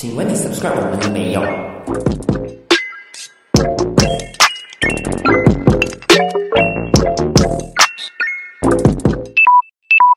[0.00, 1.42] 请问你 subscribe 我们了没有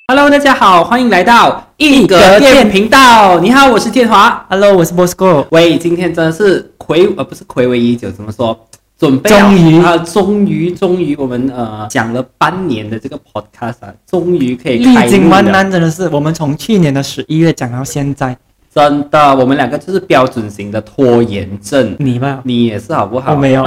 [0.07, 3.41] ？Hello，大家好，欢迎来到一格电频道。
[3.41, 4.45] 你好，我是建华。
[4.49, 5.45] Hello，我是 Bosco。
[5.51, 8.57] 喂，今天真的是魁呃不是魁违已久，怎么说？
[8.97, 15.09] 准备终于啊、终于终于我们呃讲了半年的这个 podcast 啊，终于可以历。
[15.09, 18.37] 经万难，真的是我们从去年的十一月讲到现在，
[18.73, 21.95] 真的，我们两个就是标准型的拖延症。
[21.99, 22.41] 你吧？
[22.43, 23.33] 你也是好不好？
[23.33, 23.65] 我没有。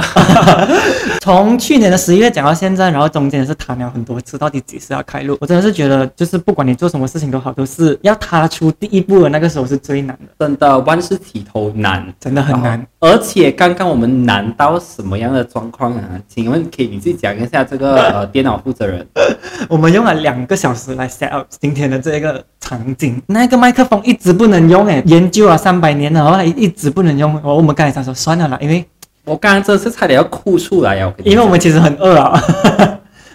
[1.21, 5.37] 从去年的十一月讲到现在，然后中间是谈了很多次，到底几时要开录？
[5.39, 12.05] 我真的是觉得，就是不管你做什么事情都好，都是要踏出第一步的那个时候是最难的，真的万事起头难。
[12.19, 12.85] 真的很难。
[12.99, 16.03] 而且刚刚我们难到什么样的状况啊？
[16.27, 19.05] 请问可以你自己讲一下这个 呃电脑负责人。
[19.69, 27.39] 我们用了两个小时来 set up 今天的这个场景，那个麦克风一直不能用，哎，研究了三百年了，后来一直不能用。
[27.43, 28.85] 我我们刚才想说算了啦，因为
[29.23, 31.13] 我刚刚真的是差点要哭出来呀！
[31.23, 32.41] 因为我们其实很饿啊，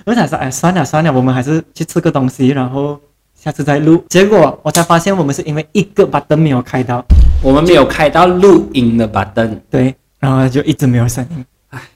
[0.05, 2.99] 我想说，哎，算了算了，我们还是去吃个东西，然后
[3.39, 4.03] 下次再录。
[4.09, 7.05] 结果我才发现，我们是因为一个 button 没有开到，
[7.43, 11.45] 我们没有开到录音的 button，对，然后就一直没有声音。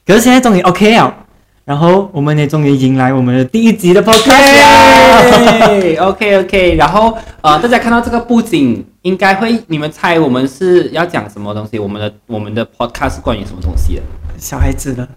[0.07, 1.15] 可是现在终于 OK 了，
[1.65, 6.09] 然后我们也终于迎来我们的第一集的 podcast 了。
[6.09, 11.79] OK OK，然后呃，大家看到这个布景，应该会你们猜我们是要讲什么东西？
[11.79, 14.03] 我们的我们的 podcast 是关于什么东西的？
[14.37, 15.09] 小孩子的，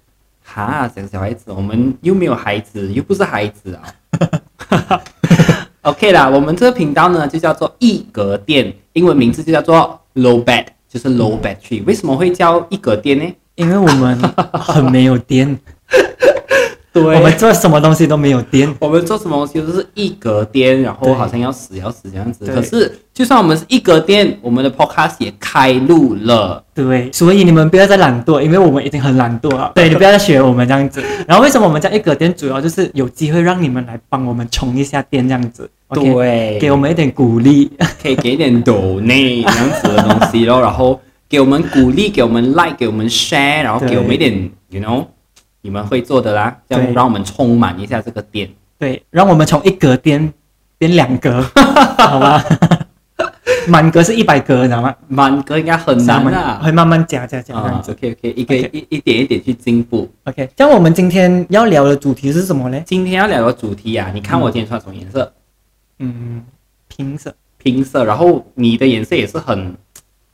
[0.45, 5.01] 哈，讲小孩子，我们又没有孩子，又不是孩子啊。
[5.81, 11.83] OK 啦，我们这个频道呢就叫做一格电，英文名字就叫做 low bad，就是 low battery。
[11.83, 13.25] 为什么会叫一格电呢？
[13.55, 14.15] 因为我们
[14.53, 15.59] 很没有电，
[17.03, 18.73] 对我们做什么东西都没有电。
[18.79, 22.45] 我们做什么东西都是一格电，然后好像要死要死这样子。
[22.45, 26.63] 可是就算我们是一格电，我们的 podcast 也开录了。
[26.73, 29.71] 对，所以你们不要再懒惰，因为我们已经很懒惰了。
[29.75, 31.03] 对你不要再学我们这样子。
[31.27, 32.33] 然后为什么我们叫一格电？
[32.33, 35.69] 主要就是有机会让你们来帮我们充一下电这样子。
[35.91, 37.71] 对，给我们一点鼓励。
[38.01, 45.05] 可以给一点 donate 这样子的东西咯，然后给我们鼓励，给我们 like，给我们 share，然后对给我们一点，you know，
[45.61, 48.49] 你们会做的啦，这样让我们充满一下这个点。
[48.77, 50.33] 对，让我们从一格变
[50.77, 51.41] 变两格，
[51.99, 52.43] 好吧？
[53.67, 54.95] 满格是一百格，你知道吗？
[55.07, 56.61] 满格应该很难啊。
[56.63, 57.91] 会慢慢加加加这样啊子。
[57.91, 60.09] ，OK OK，一个一一点一点去进步。
[60.23, 62.81] OK，像我们今天要聊的主题是什么呢？
[62.85, 65.31] 今天要聊的主题啊，你看我今天穿什么颜色？
[65.99, 66.43] 嗯，
[66.87, 67.35] 拼色。
[67.61, 69.75] 拼色，然后你的颜色也是很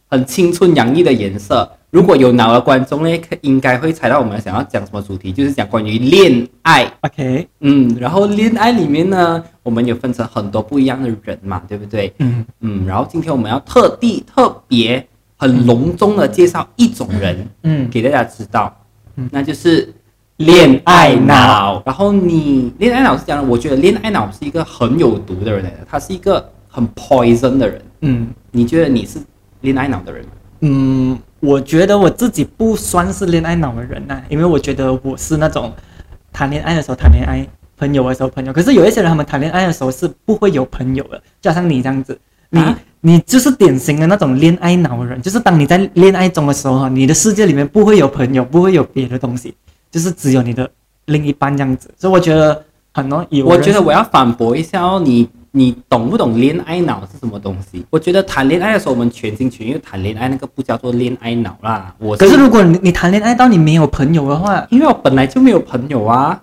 [0.07, 1.67] 很青春洋溢的颜色。
[1.95, 6.85] 如果有脑的观众呢，可应该会猜到我们想要讲什么主题，就是讲关于恋爱。
[6.99, 12.13] OK，嗯，然后恋爱里面呢，我们有分成很多不一样的人嘛，对不对？
[12.19, 15.07] 嗯，嗯，然后今天我们要特地特别
[15.37, 18.75] 很隆重的介绍一种人嗯，给大家知道，
[19.15, 19.93] 嗯那就是
[20.35, 21.81] 恋爱脑。
[21.85, 27.81] 然后你恋爱脑是这样的，我觉得恋爱脑是一个很有毒的人来的，他是一个很 poison 的人。
[28.01, 29.17] 嗯你觉得你是
[29.61, 30.31] 恋爱脑的人吗？
[30.61, 35.71] 嗯，我觉得我自己不算是恋爱脑的人呐、因为我觉得我是那种
[36.33, 37.47] 谈恋爱的时候谈恋爱，
[37.77, 38.51] 朋友的时候朋友。
[38.51, 42.19] 可是有一些人他们谈恋爱的时候是不会有朋友的，就好像你这样子，
[42.49, 49.53] 你、啊你就是典型的那种恋爱脑的人，就是当你在恋爱中的时候哈，你的世界里面不会有朋友，不会有别的东西，
[49.91, 50.67] 就是只有你的
[51.05, 51.87] 另一半这样子。
[51.95, 57.85] 所以我觉得很多有我觉得我要反驳一下哦，你你懂不懂恋爱脑是什么东西？
[57.89, 61.95] 我觉得谈恋爱的时候，我们全心全意谈恋爱，那个不叫做恋爱脑啦。
[61.97, 66.41] 我可是如果你你谈恋爱到你没有朋友的话，因为我本来就没有朋友啊。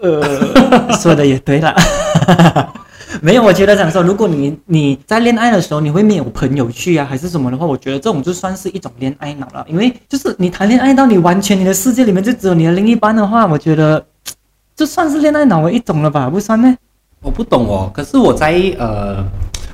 [0.00, 0.22] 呃，
[0.96, 1.76] 说的也对啦。
[3.20, 9.62] 没有，我觉得想说，如果你你在恋爱的时候，你会没有朋友去啊，还是什么的话，我觉得这种就算是一种恋爱脑了。
[9.68, 14.02] 因为就是你谈恋爱到你完全你的世界里面就只有你的另一半的话，我觉得
[14.74, 16.74] 这算是恋爱脑的一种了吧，不算呢？
[17.24, 19.24] 我不懂哦，可是我在呃，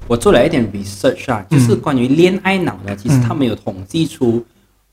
[0.06, 4.41] 我做了一点 research 啊，就是关于恋爱脑的，其实他们有统计出，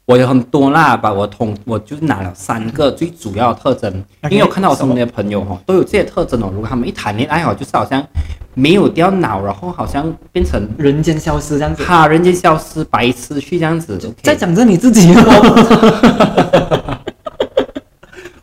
[0.05, 6.49] 我有很多啦，把我统我就拿了三个最主要的特征，因为我看到我身边的朋友哦，都有这些特征哦。
[6.51, 8.03] 如果他们一谈恋爱哦，就是好像
[8.55, 11.83] 没有掉脑，然后好像变成人间消失这样子。
[11.83, 13.99] 哈人间消失、白痴去这样子。
[14.23, 16.97] 在讲着你自己哦。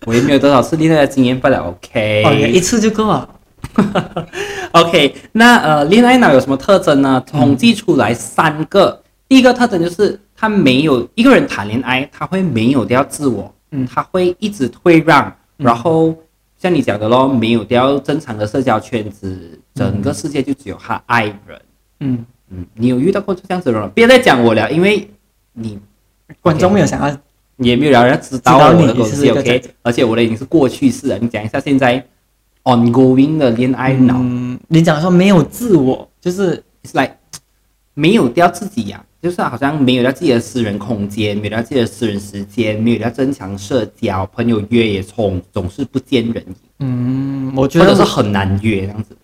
[0.06, 1.65] 我也没有多少次恋爱的经验不了。
[1.65, 3.27] OK，一、次就够了。
[4.73, 7.23] OK，那呃，恋爱脑有什么特征呢？
[7.26, 9.00] 统计出来三个。
[9.29, 16.15] 第一个特征就是他没有一个人谈恋爱，他会没有掉自我，嗯他会一直退让，然后
[16.59, 21.61] 像你讲的咯，没有掉正常的社交圈子，整个世界就只有他爱人。
[22.00, 23.91] 嗯，嗯，你有遇到过这样子的人？
[23.91, 25.09] 别再讲我了，因为
[25.53, 25.79] 你
[26.41, 27.17] 观众没有想要
[27.56, 29.71] 也没有人要知道你我的东西是一个这样，OK？
[29.82, 31.19] 而且我的已经是过去式了。
[31.19, 32.05] 你讲一下现在
[32.64, 37.14] ongoing 的恋爱脑、嗯，你讲说没有自我，就是，it's like
[37.94, 49.16] 没有掉自己呀、就是好像没有掉自己的私人空间，没有掉自己的私人时间，没有掉增强社交，朋友约也从总是不见人影，嗯，我觉得是很难约这样子。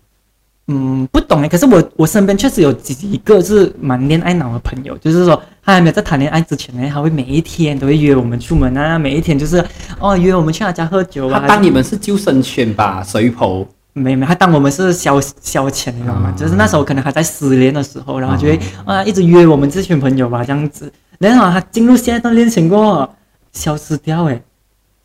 [0.71, 9.63] 嗯不懂哎，可是我我身边确实有几个是蛮恋爱脑的朋友，就是说他还没有在谈恋爱之前呢，他会每一天都会约我们出门啊，每一天就是
[9.99, 13.65] 哦约我们去他家喝酒啊，他当你们是救生圈吧，水泡。
[13.93, 16.33] 没没，他当我们是消消遣，你知道吗？
[16.33, 20.89] 啊就是那时候可能还在失恋的时候，然后就会啊一直约我们这群朋友吧，这样子。
[21.19, 23.09] 然后他进入下一段恋情过后，
[23.51, 24.41] 消失掉，诶，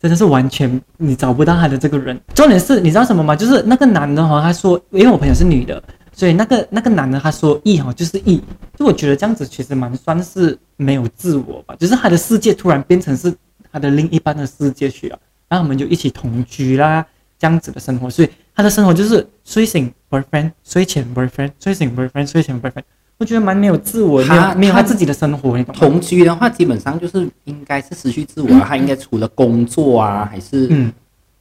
[0.07, 2.17] 真的是完全你找不到他的这个人。
[2.33, 3.35] 重点是，你知道什么吗？
[3.35, 5.83] 就是那个男的哈，他说，因为我朋友是女的，
[6.13, 8.41] 所以那个那个男的他说 E 哈就是 E，
[8.77, 13.33] 就我觉得这样子其实蛮算是没有自我吧，就是他的世界突然变成是
[13.71, 15.19] 他的另一半的世界去了，
[15.49, 17.05] 然后我们就一起同居啦，
[17.37, 22.83] 这样子的生活，所以他的生活就是睡醒 boyfriend，睡前 boyfriend，睡醒 boyfriend，睡前 boyfriend，
[23.17, 25.57] 我觉得蛮没有自我，没他有没有他他自己的生活？
[25.73, 28.65] 同居的话，基本上就是应该是失去自我了。
[28.67, 30.93] 他应该除了工作啊，还是嗯，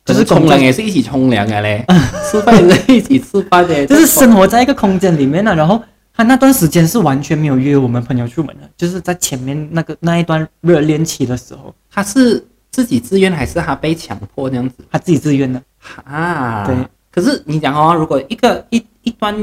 [0.04, 1.84] 就是冲凉也是一起冲凉的嘞，
[2.30, 5.82] 吃饭也是一起吃饭的，就是生活在一个空间里面呢、然后
[6.14, 15.62] 他那段时间是完全没有约我们朋友出门的，就是在前面那个那一段热恋期的时候，他是自己自愿还是他被强迫这样子他自己自愿的。
[16.04, 16.64] 啊？
[16.66, 16.74] 对。
[17.10, 19.34] 可是你讲哦，如果一个一一段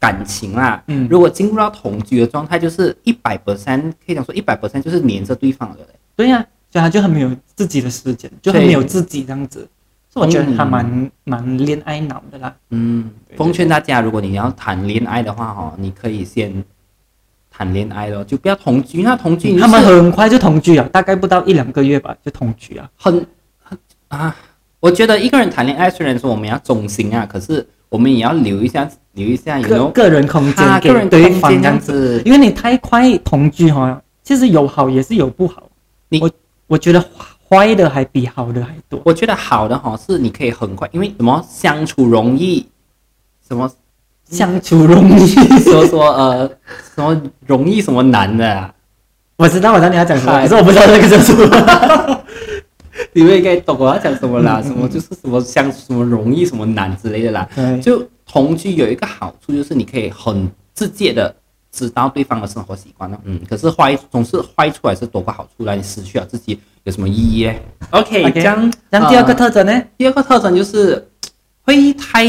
[0.00, 5.86] 感情啦，嗯如果进入到同居的状态，就是一百 percent 可以讲说一百 percent 就是黏着对方的。
[6.16, 9.68] 对呀、所以他就很没有自己的时间，就很没有自己这样子。
[10.08, 12.56] 所以我觉得他嗯蛮蛮恋爱脑的啦。
[12.70, 16.64] 嗯，奉劝大家，如果你要谈恋爱的话，哈，你可以先
[17.50, 19.02] 谈恋爱咯，就不要同居。
[19.02, 22.90] 那同居就是他们很快就同居了，大概不到一两个月吧就同居啊。
[22.96, 23.26] 很
[23.62, 24.34] 很啊，
[24.80, 35.64] 我觉得一个人谈恋爱，虽然说我们要忠心啊，可是我们也要留一下留一下，有个人空间给对方这样子，因为你太快同居哈，其实有好也是有不好。
[36.08, 36.30] 你我
[36.68, 37.04] 我觉得
[37.48, 39.00] 坏的还比好的还多。
[39.04, 42.64] 我觉得好的哈是你可以很快，因为什么相处容易，
[43.46, 43.68] 什么
[44.24, 45.26] 相处容易，
[45.60, 46.50] 说说呃
[46.94, 48.72] 什么容易什么难的、啊，
[49.36, 52.19] 我知道我知道你要讲什么，可是我不知道那个是什么。
[53.12, 54.62] 你们应该懂我要讲什么啦？
[54.62, 57.48] 什么就是什么相什么容易什么难之类的啦。
[57.82, 61.34] 就同居有一个好处就是你可以很直接的
[61.72, 67.54] 知道对方的生活习惯了，嗯，可是坏总是坏处还是多过好处啦，你失去了自己有什么意义呢
[67.90, 69.82] ？OK，, 这样然后第二个呃特征呢？
[69.96, 71.08] 第二个特征就是
[71.62, 72.24] 会太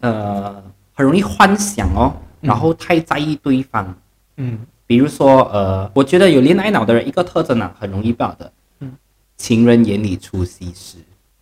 [0.00, 0.62] 呃
[0.92, 3.94] 很容易幻想哦，然后太在意对方。
[4.36, 8.52] 嗯，比如说呃，我觉得有恋爱脑的人一个特征啊，很容易不好的，嗯
[9.40, 10.98] 情人眼里出西施。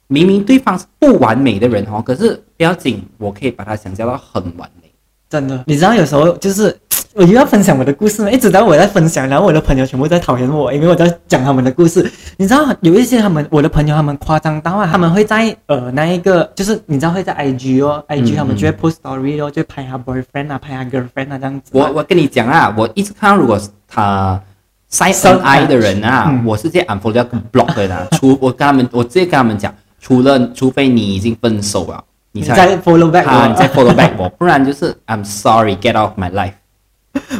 [0.07, 4.89] 明明对方是不完美的人哦，可是不要紧，我可以把他想象到很完美。
[5.29, 6.75] 真的，你知道有时候就是
[7.13, 12.11] 我又要分享我的故事嘛，一直到我在分享，然后我的朋友全部在讨厌我，因为我在讲他们的故事。
[12.39, 21.73] 你知道有一些他们我的朋友他们夸张到啊，他们会在呃那一个就是你知道会在 IG 哦，IG 嗯他们就会 post story 哦，就拍他 boyfriend 啊，拍他 girlfriend 啊这样子。
[21.75, 24.41] 我我跟你讲啊，我一直看到如果是他
[24.89, 28.07] 晒晒恩爱的人啊，嗯我是直接 unfollow 掉跟 block 的啦。
[28.13, 32.03] 除我跟他们，我直接跟他们讲，除了除非你已经分手了，
[32.33, 36.55] 你才 follow back 啊，你再 follow back 我，不然就是 I'm sorry get out of my life。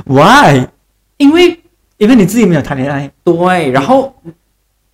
[0.05, 0.67] Why？
[1.17, 1.59] 因为
[1.97, 3.11] 因为你自己没有谈恋爱。
[3.25, 4.15] 对，然后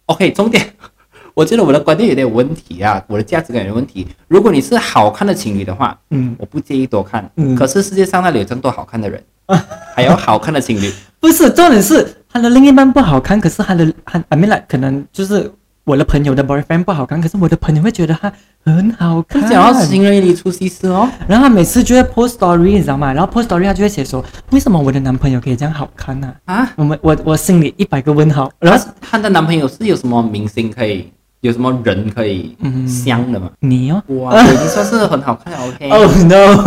[0.07, 0.65] OK 重点，
[1.35, 4.07] 我觉得我的观点有点问题啊，我的价值感有点问题。
[4.29, 7.29] 如果你是好看的情侣的话，嗯，我不介意多看。
[7.37, 9.23] 嗯可是世界上那里有这么多好看的人，
[9.97, 15.49] 还有好看的情侣，不是，重点是他的另一半不好看，可是他的他 I mean like 可能就是
[15.85, 18.33] 我的朋友的 boyfriend 不好看，可是我的朋友会觉得他
[18.65, 19.49] 很好看。
[19.49, 21.09] 讲到情人眼里出西施哦。
[21.29, 23.13] 然后他每次就会 post story，你知道吗？
[23.13, 28.51] 然后 post story 他就会写说，为什么我的男朋友可以这样好看呢、啊，我们我我心里一百个问号。
[28.59, 33.49] 然后然后她的男朋友是有什么明星可以，有什么人可以嗯相的吗？
[33.61, 35.89] 你哦哇，我已经算是很好看了，OK。
[35.95, 36.65] Oh no，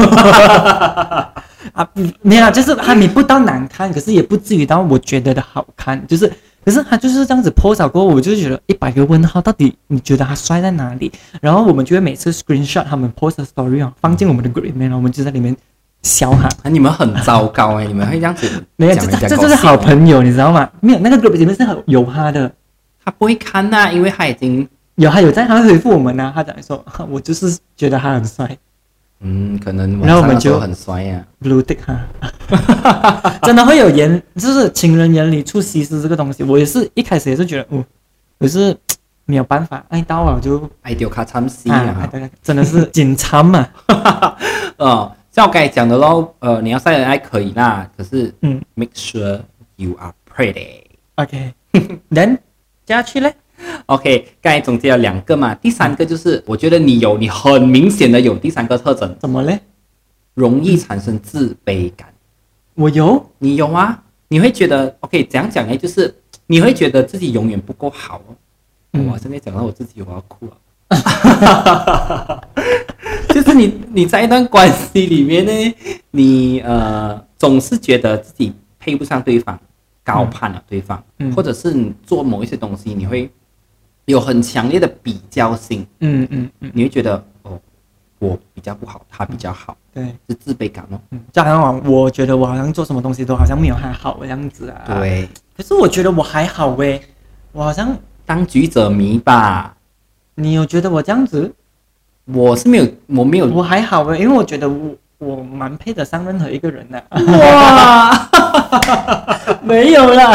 [1.73, 1.87] 啊，
[2.21, 6.31] 没有啦，就是他你不到难看，可是也不至于到我觉得的好看，就是。
[6.65, 11.09] 可是他就是这样子 post 好过后，我就觉得一百个问号，到底你觉得他帅在哪里？
[11.39, 15.55] 然后我们就会每次 screenshot 他们 post 的 story 啊，放进我们的 group 里面，然后我们就在里面
[16.01, 16.49] 笑哈。
[16.63, 20.69] 啊，你们很糟糕哎、你们会这样子没有，这这就是好朋友，你知道吗？
[20.81, 22.51] 没有那个 group 里面是很有他的，
[23.01, 28.57] 他不会看呐、因为他已经有他有在，他会回复我们呢、他讲说，我就是觉得他很帅。
[29.21, 36.43] 嗯，可能然后我们就很衰呀、blue tick 哈， 真的会有眼，就是情人眼里出西施这个东西。
[36.43, 37.83] 我也是一开始也是觉得，哦，
[38.39, 38.77] 可是
[39.25, 42.09] 没有办法，爱到了就爱丢卡参戏啊
[42.43, 43.67] 真的是紧张嘛。
[44.77, 49.39] 哦，像我刚才讲的咯，呃，你要晒恩爱可以啦，可是嗯，make sure
[49.77, 50.81] you are pretty。
[51.15, 52.36] OK，then
[52.86, 53.33] 接下去嘞，
[53.87, 59.59] OK，刚才总结了两个嘛，第三个就是我觉得你有，你很明显的有第三个特征，怎么嘞？
[60.33, 62.13] 容易产生自卑感。
[62.75, 64.03] 我有，你有啊？
[64.27, 65.75] 你会觉得 OK，怎样讲呢？
[65.77, 66.13] 就是
[66.45, 68.35] 你会觉得自己永远不够好哦。
[68.93, 70.57] 嗯哇，现在讲到我自己，我要哭了。
[73.29, 75.75] 就是你你在一段关系里面呢，
[76.11, 79.59] 你呃总是觉得自己配不上对方，
[80.03, 83.29] 高攀了对方，嗯或者是你做某一些东西，你会
[84.07, 87.59] 有很强烈的比较性，嗯嗯嗯，你会觉得哦，
[88.19, 90.99] 我比较不好，他比较好，对，是自卑感哦。
[91.11, 97.01] 嗯，就好像我觉得我好像做什么东西都好像没有还好这样子啊。，对，可是我觉得我还好喂，
[97.51, 99.75] 我好像当局者迷吧。
[100.35, 101.53] 你有觉得我这样子？
[102.33, 107.03] 我是没有，我没有我还好诶，因为我觉得我我蛮配得上任何一个人的。
[107.11, 108.29] 哇，
[109.63, 110.31] 没有啦，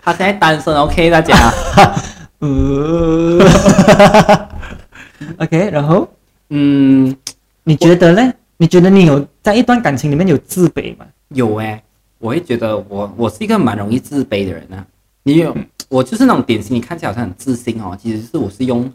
[0.00, 1.34] 他现在单身，OK，大家，
[1.76, 1.94] 呃
[5.38, 6.08] OK，然后
[6.50, 7.14] 嗯，
[7.64, 8.32] 你觉得呢？
[8.56, 11.04] 你觉得你有在一段感情里面有自卑吗？
[11.30, 11.82] 有诶，
[12.18, 14.86] 我会觉得我我是一个蛮容易自卑的人啊。
[15.24, 15.56] 你有，
[15.88, 18.92] 我就是那种典型，你看起来好像很自信哦，其实是我是用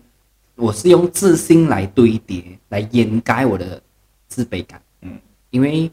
[0.56, 3.82] 我是用自信来堆叠，来掩盖我的
[4.28, 4.80] 自卑感。
[5.02, 5.18] 嗯，
[5.50, 5.92] 因为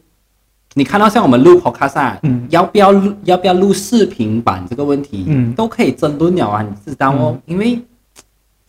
[0.77, 7.79] 你看到像我们录 podcast 啊，嗯要不要录要不要录视频版这个问题，嗯都可以争论了啊，你知道哦，因为。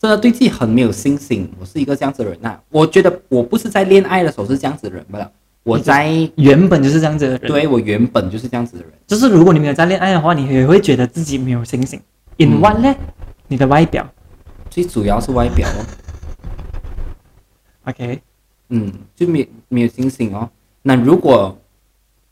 [0.01, 5.29] 真的对自己很没有信心，我是一个这样子的人呐、我觉得我不是在恋爱的时候是这样子的人不了，
[5.63, 8.93] 我在原本就是这样子的人。，对我原本就是这样子的人。
[9.05, 11.99] 就是如果你没有在恋爱的话，你也会觉得自己没有信心。
[12.37, 12.95] In 嗯 what 呢？
[13.49, 14.07] 你的外表
[14.69, 15.83] 最主要是外表哦，，
[17.91, 18.21] OK，
[18.69, 20.49] 嗯，就没有没有信心哦。
[20.81, 21.57] 那如果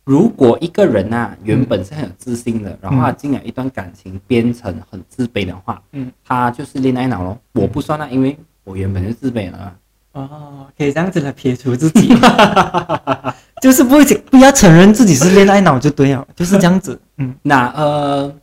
[0.07, 7.37] 如果一个人啊原本是很有自信的，然后他进了一段感情变成很自卑的话，嗯，他就是恋爱脑咯。
[7.51, 9.75] 我不算啊，因为我原本就自卑了啊。
[10.13, 12.07] 哦，可以这样子来撇除自己，
[13.61, 13.97] 就是不
[14.31, 16.97] 不要承认自己是恋爱脑就对了， 就是这样子。
[17.17, 17.35] 嗯。
[17.43, 18.33] 那呃，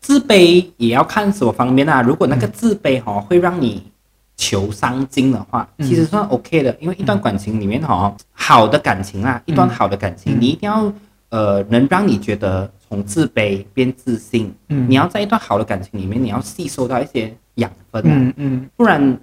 [0.00, 2.02] 自卑也要看什么方面啊。
[2.02, 3.90] 如果那个自卑哈、会让你
[4.36, 5.86] 求上进的话，嗯。
[5.86, 10.40] 其实算 OK 的，因为一段感情里面哈、好的感情啊，一段好的感情，嗯。
[10.40, 10.92] 你一定要
[11.34, 14.54] 呃能让你觉得从自卑变自信。
[14.68, 19.18] 嗯你要在一段好的感情里面，你要吸收到一些养分啊，嗯嗯，不然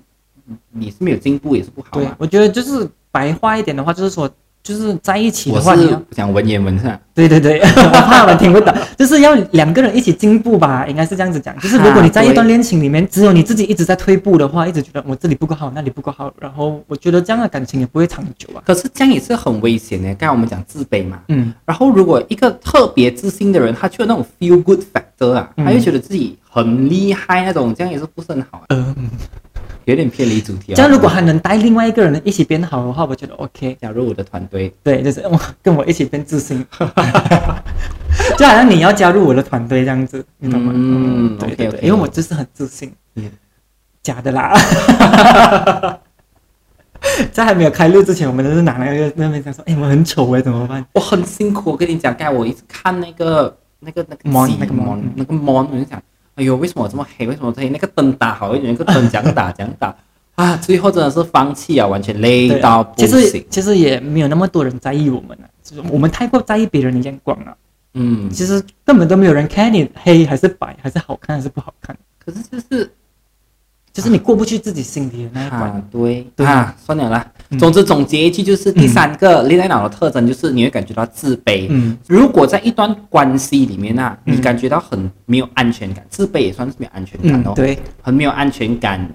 [0.71, 4.29] 你是没有进步也是不好啊。，对我觉得就是白话一点的话，就是说
[4.63, 6.99] 就是在一起我的话，你讲文言文是吧？
[7.13, 11.57] 对对对， 我怕他们听不懂，就是要两个人一起进步吧，应该是这样子讲。
[11.59, 18.63] 就是如果你在一段恋情里面，只有你自己一直在退步的话，一直觉得我这里不够好，那里不够好，然后我觉得这样的感情也不会长久啊。
[18.65, 20.13] 可是这样也是很危险的。
[20.15, 28.95] 刚才我们讲自卑嘛，嗯然后如果一个特别自信的人，他就有那种 feel good factor 啊，嗯他就觉得自己很厉害那种，这样也是不是很好啊，嗯，
[29.85, 30.75] 有点偏离主题啊。
[30.75, 33.77] 这样如果还能带另外一个人一起变好的话，我觉得 OK。
[33.81, 36.65] 加入我的团队，对，就是我跟我一起变自信，
[38.37, 40.71] 就好像你要加入我的团队这样子，你懂吗？
[40.75, 43.31] 嗯对对对，因为我就是很自信嗯，
[44.03, 44.53] 假的啦。
[47.33, 50.85] 在还没有开录之前，我们都是拿那个那边讲说，哎、我很丑哎，怎么办？
[50.93, 51.71] 我很辛苦。
[51.71, 55.99] 我跟你讲，刚才我一直看那个那个那个 Mon，那个嗯那个 mon，我就想，
[56.41, 57.27] 哎呦，为什么我这么黑？
[57.27, 57.69] 为什么我这黑？
[57.69, 59.95] 那个灯打好一点，那个灯讲打讲打
[60.33, 63.45] 啊，最后真的是放弃啊，完全累到不其实行。
[63.47, 67.55] 其实也没有那么多人在意我们啊，就是我们太过在意别人的眼光了。
[67.93, 72.91] 嗯，其实根本都没有人看你黑还是白，还是好看还是不好看，可是就是
[73.93, 75.61] 就是你过不去自己心里的那一关。
[75.63, 77.31] 啊，对对啊，算了啦。
[77.51, 81.67] 嗯总之总结一句，就是第三个恋爱脑的特征就是你会感觉到自卑。
[81.69, 89.07] 嗯如果在一段关系里面啊，嗯你感觉到很没有安全感，自卑也算是没有安全感哦，，嗯对，很没有安全感。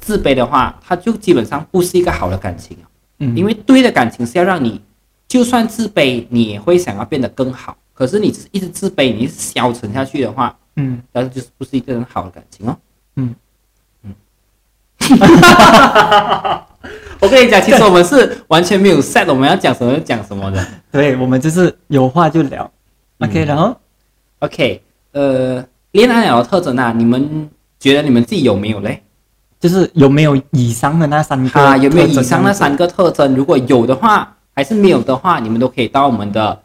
[0.00, 2.84] 自卑的话，它就基本上不是一个好的感情啊，
[3.20, 4.80] 嗯，因为对的感情是要让你，
[5.28, 7.76] 就算自卑，你也会想要变得更好。
[7.94, 12.76] 可是你一直自卑，你一直消沉下去的话，嗯但是就是不是一个很好的感情哦。
[13.16, 13.34] 嗯
[14.02, 14.14] 嗯。
[17.22, 20.66] 我跟你讲，其实我们是完全没有 set 我们要讲什么就讲什么的。
[20.90, 22.68] 对，我们就是有话就聊。
[23.20, 23.76] OK，嗯然后
[24.40, 27.48] OK，呃，恋爱脑的特征啊，你们
[27.78, 29.00] 觉得你们自己有没有嘞？
[29.60, 33.32] 就是有没有以上的那三个啊有没有以上那三个特征？
[33.36, 36.60] 如果有的话，还是没有的话，你们都可以到我们的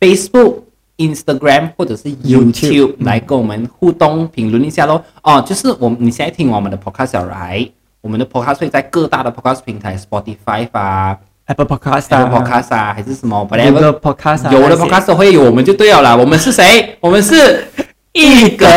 [0.00, 0.62] Facebook、
[0.96, 5.02] Instagram 或者是 YouTube，YouTube 来跟我们互动评论一下喽。
[5.22, 7.68] 哦，就是我们你现在听我们的 Podcast 来，
[8.00, 16.14] 我们的 Podcast 会在各大的 Podcast 平台，Spotify 啊、Apple Podcast 啊 Apple Podcast 啊，还是什么有个 whatever，Podcast 啊有的 Podcast 都会有我们就对了啦。
[16.16, 16.96] 我们是谁？
[17.00, 17.64] 我们是
[18.12, 18.66] 一格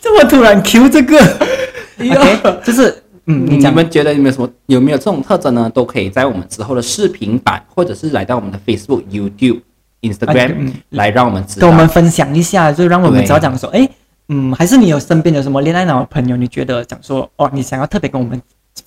[0.00, 1.16] 这么突然 Q 这个，
[1.98, 5.70] OK，就是嗯，你们觉得有没有什么有没有这种特征呢？
[5.72, 9.60] 都可以在我们之后的视频版，或者是来到我们的 Facebook、YouTube、
[10.02, 11.66] Instagram、嗯来让我们知道。
[11.66, 13.88] 跟我们分享一下，就让我们对知道讲说，哎，
[14.32, 18.40] 嗯，还是你有身边有什么恋爱脑的朋友，你觉得讲说，哦，你想要特别跟我们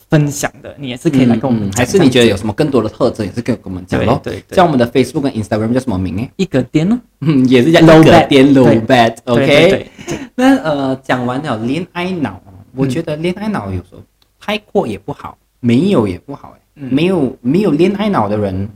[0.10, 1.72] 分享的，你也是可以来跟我们。
[1.74, 4.20] 还是你觉得有什么更多的特征，也是可以跟我们讲咯。
[4.24, 6.28] 对对对像我们的 Facebook 跟 Instagram 叫什么名呢？
[6.38, 9.18] 一个点哦嗯，也是叫 Low 一个点 low 对 bat。
[9.24, 9.70] 对 OK，对
[10.08, 12.42] 对那呃，讲完了恋爱脑，
[12.74, 14.00] 我觉得恋爱脑有时候
[14.40, 18.68] 太过也不好，没有也不好哎、嗯没有没有恋爱脑的人，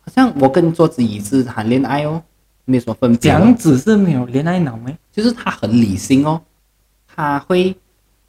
[0.00, 2.22] 好像我跟桌子椅子谈恋爱哦，
[2.68, 3.20] 没有什么分别哦。
[3.20, 4.96] 这样子是没有恋爱脑没？
[5.10, 6.40] 就是他很理性哦，
[7.06, 7.74] 他会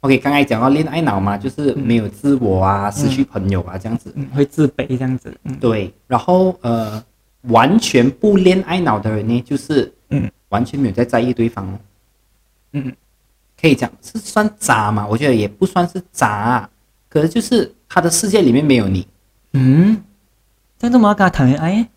[0.00, 4.12] ，OK，刚才讲到恋爱脑嘛，就是没有自我啊，失去朋友啊这样子。
[4.16, 7.02] 嗯，会自卑这样子，嗯，对，然后呃，
[7.42, 11.78] 完全不恋爱脑的人呢，就是嗯，完全没有在在意对方哦。
[12.72, 12.92] 嗯，
[13.60, 15.06] 可以讲是算渣嘛？
[15.06, 16.70] 我觉得也不算是渣、啊，
[17.08, 19.06] 可是就是他的世界里面没有你，
[19.52, 20.02] 嗯，
[20.78, 21.88] 这样子我们要跟他谈恋爱，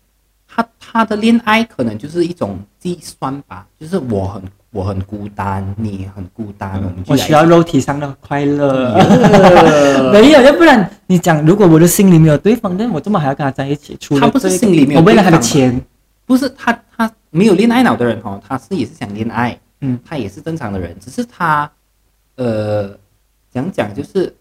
[0.54, 8.92] 他他的恋爱可能就是一种计算吧，就是我很我很孤单，你很孤单，我们我需要肉体上的快乐。
[8.94, 13.96] 呃 没有，要不然你讲，如果我的心里没有对方，那我怎么还要跟他在一起？
[13.98, 15.80] 除了他不是心里没有我为了他的钱，
[16.24, 21.68] 不是他，他没有恋爱脑的人哦，他是也是想恋爱，嗯，他也是正常的人，只是他，
[22.36, 22.96] 呃，
[23.52, 24.32] 讲讲就是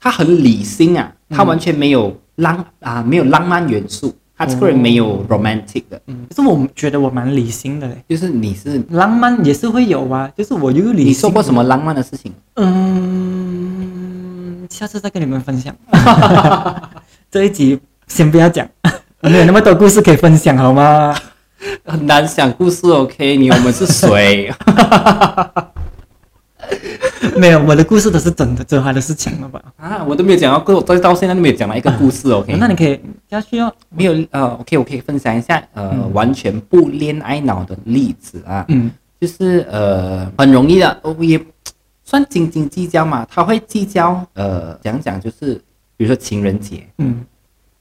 [0.00, 1.46] 他很理性啊，他嗯。
[1.46, 11.06] 完全没有浪啊，没有浪漫元素，他这个人没有 romantic 的，嗯，可是我觉得我蛮理性的嘞，就是你是浪漫也是会有啊，就是我又理性。
[11.08, 11.62] 你做过什么？
[11.64, 12.32] 浪漫的事情？
[12.56, 13.86] 嗯，
[14.70, 15.74] 下次再跟你们分享。
[17.30, 18.66] 这一集先不要讲，
[19.22, 21.14] 我们有那么多故事可以分享，好吗？
[21.86, 23.36] 很难想故事，OK？
[23.36, 24.52] 你我们是谁？
[27.36, 29.62] 没有，我的故事都是真的，只有他的是假的吧？
[29.76, 32.56] 啊，我都没有讲到过，到到现在都没有讲到一个故事，OK？
[32.58, 33.72] 那你可以下去哦。
[33.88, 41.40] 没有呃，OK，我可以分享一下呃、嗯完全不恋爱脑的例子啊，嗯就是呃很容易的，我也
[42.04, 45.54] 算斤斤计较嘛，他会计较呃讲讲就是
[45.96, 47.24] 比如说情人节，嗯，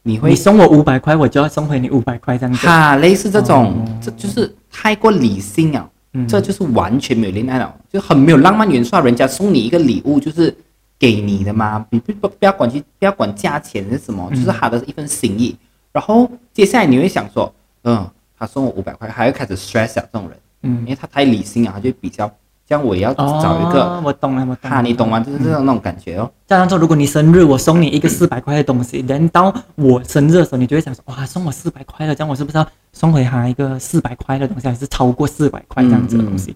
[0.04, 2.65] 你会你送我五百块，我就要送回你五百块，这样子。
[2.67, 9.02] 哈类似这种，哦这就是太过理性啊，嗯这就是完全没有恋爱脑，就很没有浪漫元素啊。
[9.02, 10.54] 人家送你一个礼物就是
[11.00, 15.56] 给你的嘛，你不不不要管去不要管价钱是什么，嗯就是他的一份心意。
[15.93, 22.30] 然后接下来你会想说，嗯，他送我五百块，还会开始 stress 啊这种人，因嗯，为他太理性啊，他就比较
[22.72, 24.78] 这样我也要找一个，哦，我懂了，我懂了。
[24.78, 25.20] 哈，你懂吗？
[25.20, 26.32] 就是这种那种感觉哦。
[26.48, 36.56] 加上说，如果你生日，我送你一个四百块的东西，等到我生日的时候，你就会想说，哇，送我四百块了，这样我是不是要送回他一个四百块的东西，还是超过四百块这样子的东西？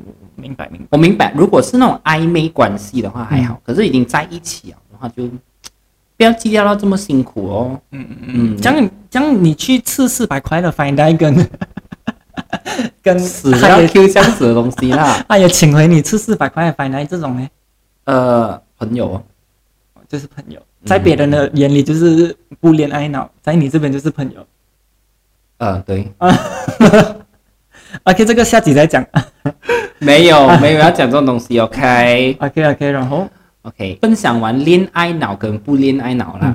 [0.00, 0.86] 嗯明白明白。
[0.90, 5.26] 我明白，如果是那种暧昧关系的话还嗯好，可是已经在一起了的话就
[6.18, 7.80] 不要计较到这么辛苦哦。
[7.92, 11.46] 嗯嗯嗯嗯，这样这样你去吃四百块的 fine dine
[13.02, 15.24] 跟跟死了 Q 这样子的东西啦。
[15.28, 17.48] 他也请回你吃四百块的 fine dine 这种呢，
[18.04, 19.22] 呃，朋友哦，
[20.08, 24.46] 就是朋友，在别人的眼里就是不恋爱脑，在你这边就是朋友。
[25.58, 26.12] 呃，对，
[28.04, 29.04] OK，这个下集再讲。
[30.00, 33.26] 没有没有要讲这种东西，OK OK OK，然后
[33.62, 33.96] OK。
[34.02, 36.54] 分享完恋爱脑跟不恋爱脑啦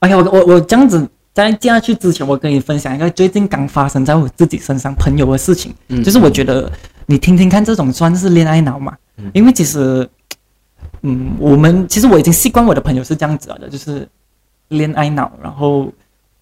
[0.00, 6.68] ，OK，我我我这样子在接下去之前，我跟你分享一个最近刚发生在我自己身上朋友的事情，嗯就是我觉得
[7.06, 8.96] 你听听看，这种算是恋爱脑嘛？
[9.18, 10.08] 嗯因为其实，
[11.02, 14.08] 嗯，我们其实我已经习惯我的朋友是这样子了的，就是
[14.68, 15.92] 恋爱脑，然后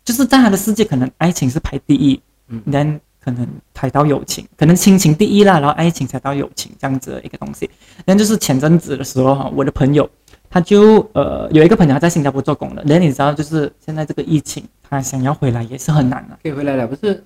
[0.03, 7.69] 就是在他的世界，可能爱情是排第一，嗯但可能排到友情，可能亲情第一啦，然后爱情才到友情这样子的一个东西。
[8.07, 10.09] 那就是前阵子的时候哈，我的朋友
[10.57, 17.23] 他就呃有一个朋友他在新加坡做工的，那你知道就是现在这个疫情，他想要回来也是很难啊，可以回来了，不是？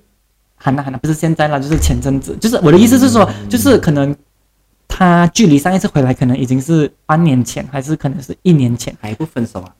[0.56, 4.12] 很难很难，不是现在啦，就是前阵子，就是我的意思是说，就是可能
[4.88, 9.70] 他距离上一次回来可能已经是半年前，还是可能是一年前，还不分手啊？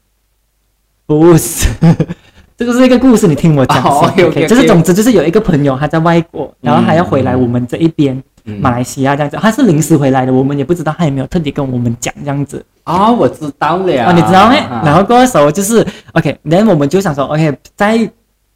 [1.05, 1.69] 不是。
[2.57, 3.91] 这个是一个故事，你听我讲先。
[3.91, 12.65] 哦，OK，OK，OK 就是总之就是有一个朋友他在外国，然后还要回来嗯我们这一边，嗯马来西亚这样子，他是临时回来的，我们也不知道，他也没有特地跟我们讲这样子。
[12.85, 14.07] 哦，我知道了。
[14.07, 14.57] 哦，你知道没？
[14.59, 17.99] 啊然后过时候就是 OK，然后我们就想说 OK，在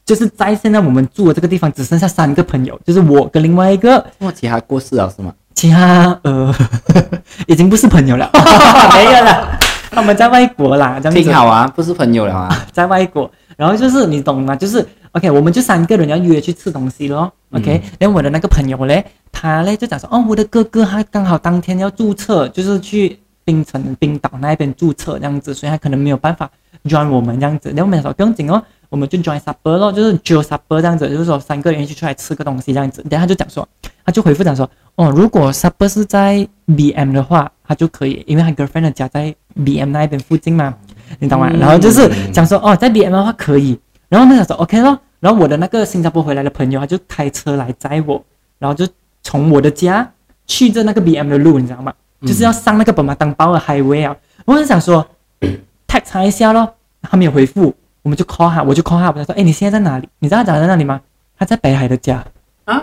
[0.05, 5.33] 就是在现在我们住的这个地方只剩下三个朋友，就是我跟另外一个，哇，其他过世了是吗？
[5.55, 6.53] 其他呃
[7.47, 8.29] 已经不是朋友了，
[8.93, 9.59] 没有了，
[9.91, 12.67] 他们在外国啦，这样子挺好啊，不是朋友了啊。
[12.73, 14.57] 在外国，然后就是你懂吗？
[14.57, 17.33] 就是 OK，我们就三个人要约去吃东西咯。
[17.51, 26.51] OK，然后我的那个朋友嘞，他嘞就讲说，哦，我的哥哥他刚好当天要注册，就是去冰城、冰岛那边注册这样子，所以他可能没有办法
[26.85, 27.69] join 我们这样子。
[27.69, 33.05] 然后我们想说不用紧哦，我们就 join supper 咯，就是 join supper 这样子，就是说三个人一起出来吃个东西这样子。
[33.09, 33.69] 然后他就讲说，
[34.05, 40.75] 他就回复讲说，哦，如果 supper 是在 BM 的话，他就可以，因为他 girlfriend 的家在 BM 那边附近嘛，
[41.19, 41.49] 你懂吗？
[41.53, 48.23] 嗯然后就是讲说，哦，在 BM 的话可以，然后那个说 OK 咯，然后我的那个新加坡回来的朋友，他就开车来载我，
[48.59, 48.87] 然后就
[49.23, 50.11] 从我的家
[50.47, 51.93] 去着那个 BM 的路，你知道吗？
[52.23, 54.17] 就是要上那个本马当包的 highway 啊。
[54.47, 55.07] 我就想说
[55.87, 60.09] text 他一下咯，他没有回复，我们就 call 他，我就 call 他，我就说，哎，你现在在哪里？
[60.21, 61.01] 你知道他讲在哪里吗？
[61.39, 62.25] 他在北海的家。
[62.65, 62.83] 啊，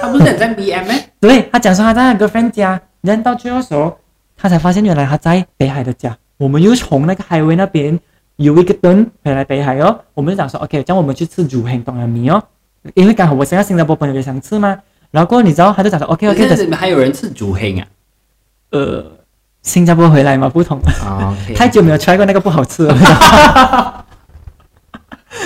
[0.00, 0.94] 他不是很在 BM 吗？
[1.20, 3.98] 对他讲说他在他 girlfriend 家，人到最后的时候，
[4.36, 6.16] 他才发现原来他在北海的家。
[6.38, 7.98] 我们又从那个 highway 那边
[8.36, 12.42] 有一个灯回来北海哦，我们就讲说 OK，这样我们去吃竹黑东南米哦，
[12.94, 14.78] 因为刚好我现在新加坡朋友也想吃嘛。
[15.10, 17.86] 然后过后你知道他就讲说 OK OK，但，是还有人吃竹黑啊？
[18.70, 19.04] 呃，
[19.62, 20.78] 新加坡回来嘛不同，
[21.54, 22.94] 太久没有 try 过那个不好吃了。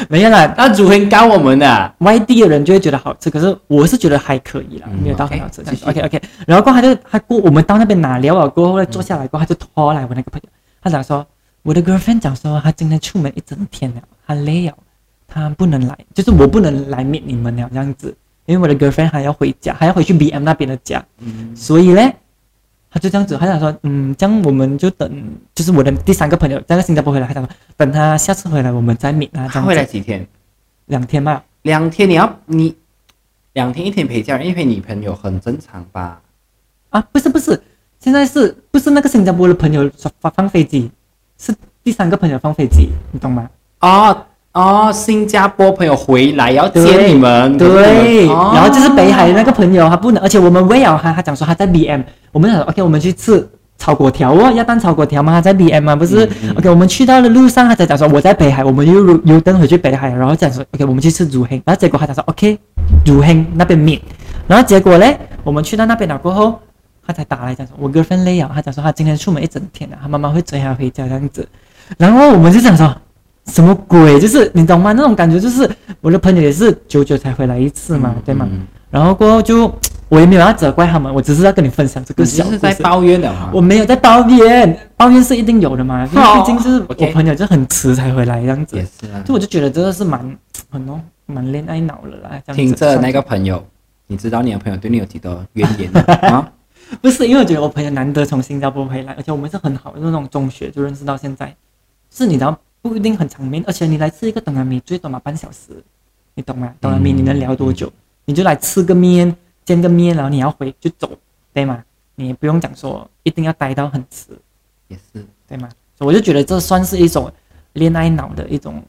[0.08, 1.92] 没有啦，那竹黑告我们的啊。
[1.98, 5.60] 外地的人就会觉得好吃，可是我是觉得还可以啦，嗯没有到很好吃。
[5.62, 10.48] OK，OK OK，然后过后他就他过我们到那边拿料了过后呢，坐下来过后他就拖来我那个朋友，
[10.80, 11.26] 他讲说
[11.62, 14.76] 我的 girlfriend 讲说他今天出门一整天了，他累了，
[15.26, 18.16] 他不能来，就是我不能来 meet 你们了这样子，
[18.46, 22.12] 因为我的 girlfriend 还要回家，还要回去 BM 那边的家，嗯所以呢。
[22.92, 25.08] 他就这样子，他想说，嗯，这样我们就等，
[25.54, 30.26] 就是我的第三个朋友在新加坡回来，他讲说等他下次回来我们再 meet 啊，这他会来几天？
[30.86, 31.44] 两天吧。
[31.62, 32.74] 两天，你要你
[33.52, 36.20] 两天一天陪家人，一陪女朋友很正常吧？
[36.88, 37.62] 啊，不是不是，
[38.02, 39.88] 现在是不是那个新加坡的朋友
[40.20, 40.90] 发放飞机，
[41.38, 43.46] 是第三个朋友放飞机，你懂吗？
[43.80, 44.16] 哦
[44.52, 55.32] 哦，新加坡朋友回来要接你们，对，哦然后就是北海的那个朋友，他不能，而且我们喂了他，他讲说他在 BM，我们想说 OK，我们去吃炒粿条哦，要当炒粿条吗？
[55.32, 62.58] 他在 BM 嘛，不是、嗯嗯 OK，我们去到的路上，他才讲说我在北海，我们又又登回去北海，然后讲说 OK，我们去吃乳黑，然后结果他讲说 OK，
[63.04, 64.00] 乳黑那边面，
[64.46, 66.58] 然后结果嘞，我们去到那边了过后。
[67.10, 71.46] 他才打来讲说，我 girlfriend 累了，他讲说他今天出门一整天了，他妈妈会追他回家这样子，
[71.98, 72.96] 然后我们就想说，
[73.46, 74.20] 什么鬼？
[74.20, 74.92] 就是你懂吗？
[74.92, 75.68] 那种感觉就是
[76.00, 78.46] 我的朋友也是久久才回来一次嘛，对吗？
[78.50, 79.72] 嗯然后过后就
[80.08, 82.56] 我也没有要责怪他们，我只是要跟你分享这个小故事。
[82.56, 83.48] 是在抱怨的吗？
[83.54, 89.32] 我没有在抱怨，抱怨是一定有的嘛，因毕竟就是我朋友就很迟才回来这样子也，是啊就。
[89.32, 90.20] 我就觉得真的是蛮
[90.70, 92.30] 很哦蛮恋爱脑了啦。
[92.30, 93.64] 这样子听着那个朋友，
[94.08, 96.52] 你知道你的朋友对你有几多怨言吗 啊？
[97.00, 101.54] 不是因为我觉得我朋友难得从新加坡回来，而且我们是很好的那种中学就认识到现在，
[102.10, 105.82] 是你知道不一定很长面，而且你来吃一个东南米最多嘛半小时，
[106.34, 106.74] 你懂吗？
[106.80, 107.92] 东南米你能聊多久？
[108.24, 111.10] 你就来吃个面，见个面，然后你要回就走，
[111.52, 111.82] 对吗？
[112.16, 114.26] 你也不用讲说一定要待到很迟，
[114.88, 115.68] 也是，对吗？
[115.96, 117.32] 所以我就觉得这算是一种
[117.74, 118.82] 恋爱脑的一种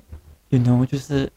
[0.50, 1.30] ，you know，就是，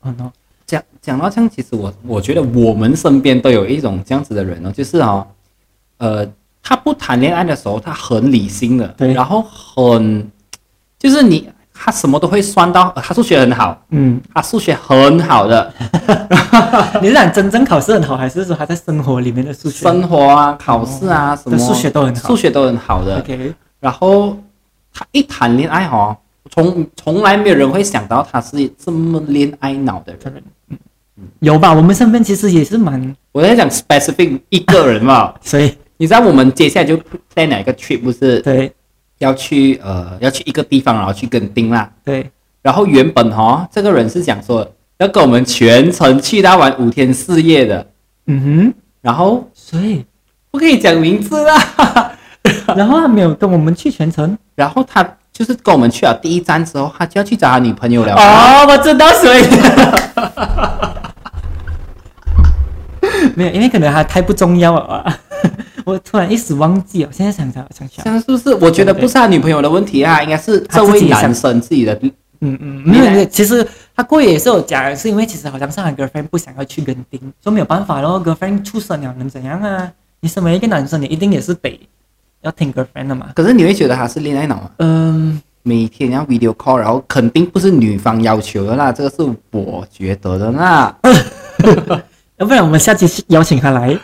[0.00, 0.30] 哦 no，
[0.66, 5.26] 讲讲到这样，其实我我觉得我们身边都有一种这样子的人哦，就是哦，
[5.98, 6.26] 呃，
[6.62, 10.28] 他不谈恋爱的时候，他很理性的，对然后很，
[10.98, 15.72] 就是你他什么都会算到，呃他数学很好，嗯，他数学很好的，
[17.00, 23.18] 你是讲真正考试很好，还是说他在生活里面的数学生活啊、考试啊什么的数学都很好数学都很好的。
[23.18, 24.36] ？OK，然后
[24.92, 26.16] 他一谈恋爱哦，
[26.50, 30.42] 从从来没有人会想到他是这么恋爱脑的人。
[31.40, 31.72] 有吧？
[31.72, 36.96] 我们身边其实也是蛮，我在讲 specific 一个人嘛， 所以你知道我们接下来就
[37.34, 38.72] plan 哪一个 trip 不是对
[39.18, 41.90] 要去呃要去一个地方，然后去跟丁啦。
[42.04, 42.30] 对，
[42.62, 44.66] 然后原本哈，这个人是想说
[44.98, 47.86] 要跟我们全程去他玩五天四夜的，
[48.26, 50.04] 嗯哼然后，所以
[50.50, 52.12] 不可以讲名字啦。
[52.76, 58.14] 然后他没有跟我们去全程然后他就是跟我们去了第一站之后，他就要去找他女朋友了。
[58.14, 59.42] 哦，我知道，所以
[63.34, 65.18] 没有，因为可能他太不重要了啊。
[65.88, 68.54] 我突然一时忘记了，现在想想想起来，这样是不是？
[68.56, 71.98] 我觉得不是他女朋友的问题啊，应该是这位男生自己的。
[72.40, 79.90] 嗯嗯，没有没有，其实他过也是有讲，是因为其实好像是他 girlfriend 不想要去跟丁，说没有办法咯，girlfriend 出生了能怎样啊？
[80.20, 81.80] 你身为一个男生，你一定也是得
[82.42, 83.30] 要听 girlfriend 的嘛。
[83.34, 84.70] 可是你会觉得他是恋爱脑吗？
[84.76, 89.16] 嗯，每天要 video call，然后肯定不是女方要求的啦，这个是
[89.50, 90.96] 我觉得的啦，
[92.38, 93.98] 要不然我们下期邀请他来，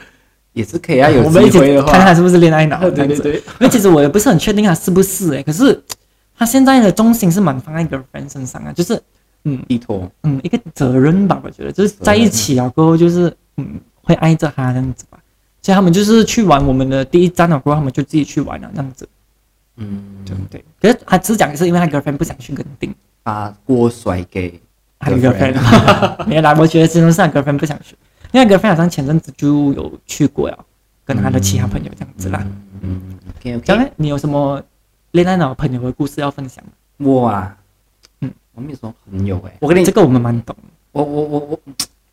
[0.54, 2.80] 也是可以啊，有机会的话，看他是不是恋爱脑。
[2.80, 5.78] 对对这样子对，因为 其实我也不是很确定他是不是诶、可是
[6.38, 9.00] 他现在的重心是蛮放在 girlfriend 身上啊，就是
[9.44, 15.18] 嗯依托，嗯一个责任吧，我觉得就是在一起啊过后就是嗯会爱着他这样子吧。
[15.60, 19.08] 所以他们就是去玩我们的第一站了过后，他们就自己去玩了这样子，
[19.78, 20.62] 嗯，对不对？
[20.80, 24.60] 可是他只讲是因为他 girlfriend 不想去跟定，把锅甩给
[24.98, 25.56] 他 girlfriend
[26.28, 27.96] 没有啦，我觉得真的是他 girlfriend 不想去，
[28.34, 30.58] 因为他 girlfriend 好像前阵子就有去过呀，
[31.04, 32.44] 跟他的其他朋友这样子啦。
[32.80, 33.00] 嗯
[33.38, 34.60] ，OK OK，来你有什么
[35.12, 36.64] 恋爱脑朋友的故事要分享？
[36.96, 37.56] 我啊，
[38.22, 40.56] 嗯，我没有什么朋友哎，我跟你这，个我们蛮懂，
[40.90, 41.60] 我我我我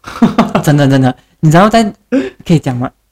[0.64, 1.16] 真的真的。
[1.44, 1.84] 你知道在
[2.46, 2.90] 可以讲吗？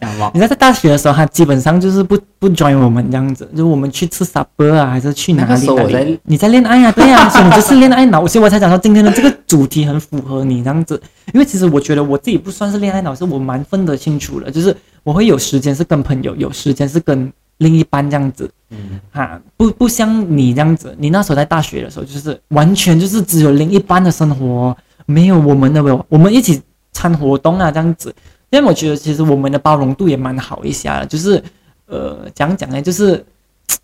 [0.00, 6.18] 讲吗，你知道在大学的时候，他基本上就是不不 join 我们这样子，就是我们去吃 supper 啊，还是去哪那个里哪时候我在？
[6.24, 11.00] 你在恋爱啊，对啊，所以你就是恋爱脑，所以我才讲说今天的这个主题很符合你这样子。
[11.34, 18.50] 因为其实我觉得我自己不算是恋爱脑，是我蛮分得清楚的，就是我会有时间是跟朋友，有时间是跟另一半这样子。
[18.70, 24.74] 嗯，啊，不不像你这样子，你那时候在大学的时候，就是完全就是只有另一半的生活，
[25.10, 28.14] 没有我们的我们一起参活动啊这样子。
[28.50, 31.40] 因为我觉得其实我们的包容度也蛮好一下的，就是
[31.86, 33.24] 呃讲讲呢，就是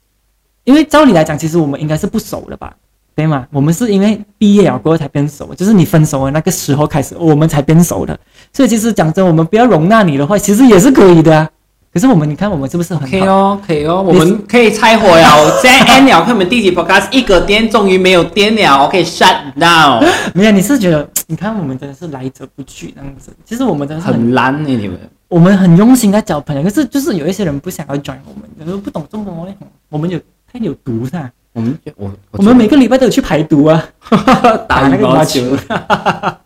[0.65, 2.75] 因为照理来讲，其实我们应该是不熟的吧，
[3.15, 3.47] 对吗？
[3.53, 8.19] 我们是因为毕业了过后才变熟，就是你分手的那个时候开始，我们才变熟的。
[8.53, 11.49] 所以其实讲真，我们不要容纳你的话，其实也是可以的啊。
[11.97, 13.11] 可是我们，你看我们是不是很？
[13.11, 15.61] 可以哦，可以哦，我们可以拆火了。
[15.63, 23.35] 现 在 end 了，看我们第几 podcast 一个电终于没有电了我可以 shut down， 没有，你是觉得，你看我们真的是来者不拒那样子。
[23.47, 24.99] 其实我们真的是很，很烂呢你们。
[25.29, 29.55] 我们很用心在交朋友，可是就是有一些人不想要 join 我们，就是不懂中国嘞，
[29.89, 30.19] 我们有
[30.53, 31.33] 太有毒噻。
[31.55, 33.83] 我们觉我我们每个礼拜都有去排毒啊，
[34.69, 35.41] 打羽毛球，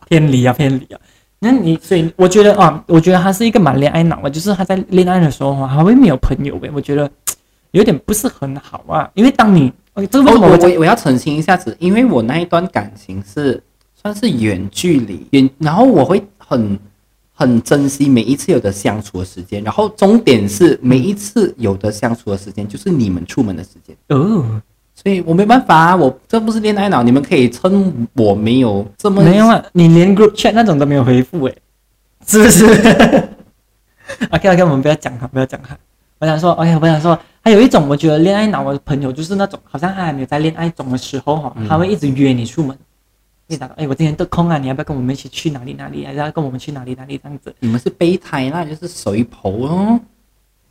[0.09, 1.01] 偏离啊偏离啊。
[1.43, 7.11] 那你所以我觉得啊，我觉得他是一个蛮恋爱脑的，就是他在恋爱的时候啊，他会没有朋友呗，我觉得
[7.71, 9.11] 有点不是很好啊。
[9.15, 13.63] 因为当你，呃这我我我讲我我要澄清一下子，因为我那一段感情是
[13.95, 16.79] 算是远距离，远，然后我会很
[17.33, 24.61] 很珍惜每一次有的相处的时间，然后重点是每一次有的相处的时间就是你们出门的时间，哦，
[25.03, 31.57] 所以我没办法啊，我这不是恋爱脑，你们可以称我没有这么没有啊，你连 group chat 那种都没有回复诶，
[32.27, 32.65] 是不是？
[34.31, 35.77] OK OK，我们不要讲他，不要讲他。
[36.19, 42.77] 我想说，OK，我想说，还有一种我觉得恋爱脑的朋友，就是那种好像他还没有在恋爱中的时候哈，嗯他会一直约你出门，
[43.47, 46.05] 一直打，哎，我今天得空啊，你要不要跟我们一起去哪里哪里？
[46.05, 47.55] 还是要跟我们去哪里哪里这样子？
[47.61, 49.99] 你们是备胎那，就是水泡哦，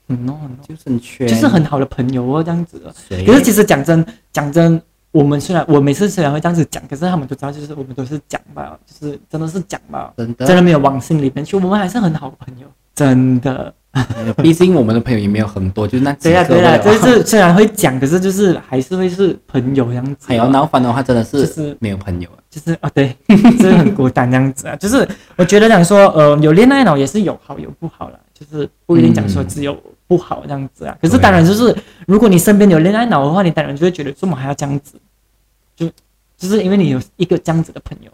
[0.09, 2.93] 很 no 很 no，就是很缺，就是很好的朋友哦，这样子的。
[3.25, 13.73] 可是其实讲真讲真，我们虽然我每次虽然会这样子讲，可是他们都知道，就是我们都是讲吧，就是真的是讲吧，真的真的没有往心里面去，我们还是很好的朋友，真的。
[14.37, 20.27] 毕竟我们的朋友也没有很多，就是那几对呀、个对呀、罢了就是虽然会讲，可是就是还是会是朋友这样子。
[20.27, 22.37] 还有闹翻的话，真的就是是没有朋友了。
[22.51, 24.75] 就是啊，对， 就是很孤单这样子啊。
[24.75, 29.75] 就是我觉得讲说，呃，有恋爱脑也是有好有不好啦，就是不一定讲说只有
[30.09, 30.97] 不好这样子啊。
[30.99, 31.75] 可是当然就是，
[32.07, 34.99] 如果你身边有恋爱脑的话，你当然就会觉得，怎么还要这样子？
[35.75, 35.87] 就
[36.35, 38.11] 就是因为你有一个这样子的朋友，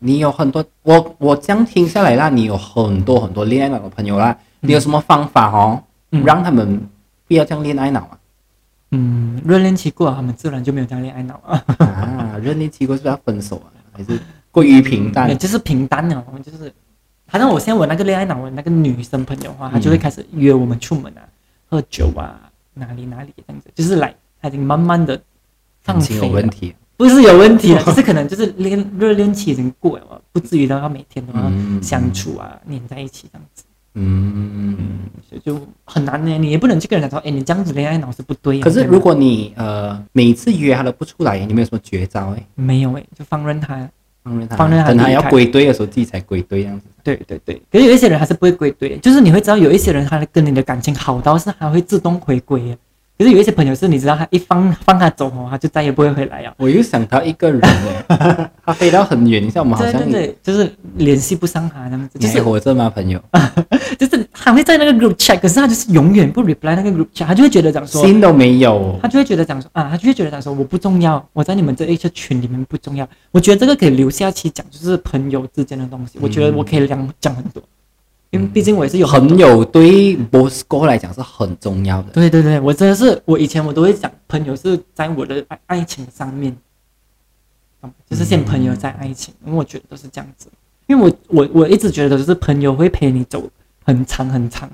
[0.00, 6.80] 你有很多，我我这样听下来啦，你有很多很多恋爱脑的朋友啦，你有什么方法哦，嗯让他们
[7.26, 8.18] 不要这样恋爱脑啊？
[8.92, 13.68] 嗯，热恋期过了，他们自然就没有这样恋爱脑啊，啊，热恋期过是不是要分手啊？
[13.92, 14.18] 还是
[14.50, 15.36] 过于平淡 也？
[15.36, 16.72] 就是平淡了，就是。
[17.28, 21.22] 好像我现在我那个恋爱脑的那个女生朋友的话，她就会开始约我们出门啊，
[21.68, 25.20] 喝酒啊，哪里哪里这样子，就是来，她已经慢慢的
[25.82, 33.64] 放感情有问题，不是有问题了，就是可能就是恋热恋期已经过了，不至于到要每天都要嗯相处啊，黏在一起这样子，
[33.94, 34.76] 嗯。
[35.28, 36.38] 所以就很难呢。
[36.38, 38.64] 你也不能去跟人家说，哎，你这样子恋爱脑是不对啊。
[38.64, 42.42] 可是如果你呃每次约他都不出来，你有没有什么绝招哎？
[42.54, 43.86] 没有哎，就放任他。
[44.28, 46.86] 放任他，放任他等他要归队的时候自己才归队这样子。
[47.02, 47.40] 对对。
[47.44, 52.60] 对，可是有一些人还是不会归队，就是你会知道有一些人他跟你的感情好到是还会自动回归。
[52.60, 52.78] 的，
[53.18, 56.54] 可是有一些朋友是你知道他一放放他走哦，他就再也不会回来了。
[56.56, 57.60] 我又想到一个人
[58.06, 63.20] 哎， 他飞到很远，你像我们好像对对对，就是联系不上他这样子，你还就是活着吗，朋友？
[63.98, 69.08] 就是他会在那个 group chat，可是他就是永远不 reply 那个 group chat，他就会觉得讲说，心都没有他。
[69.08, 73.08] 就会觉得讲说啊，他就会觉得讲说我不重要，我在你们这一个群里面不重要。
[73.32, 77.60] 我觉得这个可以留下期讲，就是朋友之间的东西，我觉得我可以讲讲很多。
[78.30, 82.10] 因为毕竟我也是有朋友对 Bosco 来讲是很重要的。
[82.10, 86.54] 对对对，我真的是，我以前我都会讲，朋友是在我的爱爱情上面，
[88.08, 90.48] 就是先朋友在爱情，因为我觉得都是这样子。
[90.86, 93.42] 因为我我我一直觉得就是朋友会陪你走
[93.82, 94.68] 很长很长，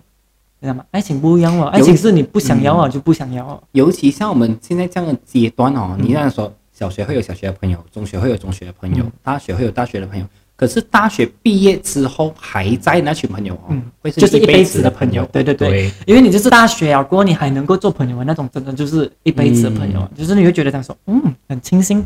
[0.60, 0.84] 知道吗？
[0.90, 3.62] 爱情不一样哦，爱情是你不想要啊就不想要啊。
[3.70, 10.26] 尤其像我们现在这样的阶段哦，嗯你这样说，小学会有小学的朋友，中学会有中学的朋友嗯，大学会有大学的朋友。
[10.56, 15.24] 可是大学毕业之后还在那群朋友哦嗯，会是就是一辈子的的朋友。
[15.32, 22.04] 对对对因为你就是大学啊，如果你还能够做朋友啊，那种真的就是一辈子的朋友啊，就是你会觉得这样说，嗯，很清新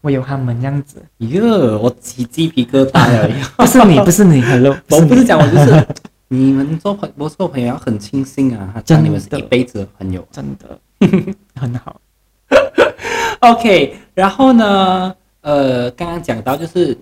[0.00, 1.02] 我有他们这样子。
[1.18, 3.28] 哟，我起鸡皮疙瘩了。
[3.58, 4.42] 不是你，不是你
[4.88, 5.86] 我不是讲，我就是
[6.28, 10.26] 你们做朋我做朋友要很清新啊，他当你们是一辈子的朋友。
[10.32, 10.78] 真的
[11.54, 12.00] 很好。
[13.40, 16.96] OK，然后呢，呃，刚刚讲到就是你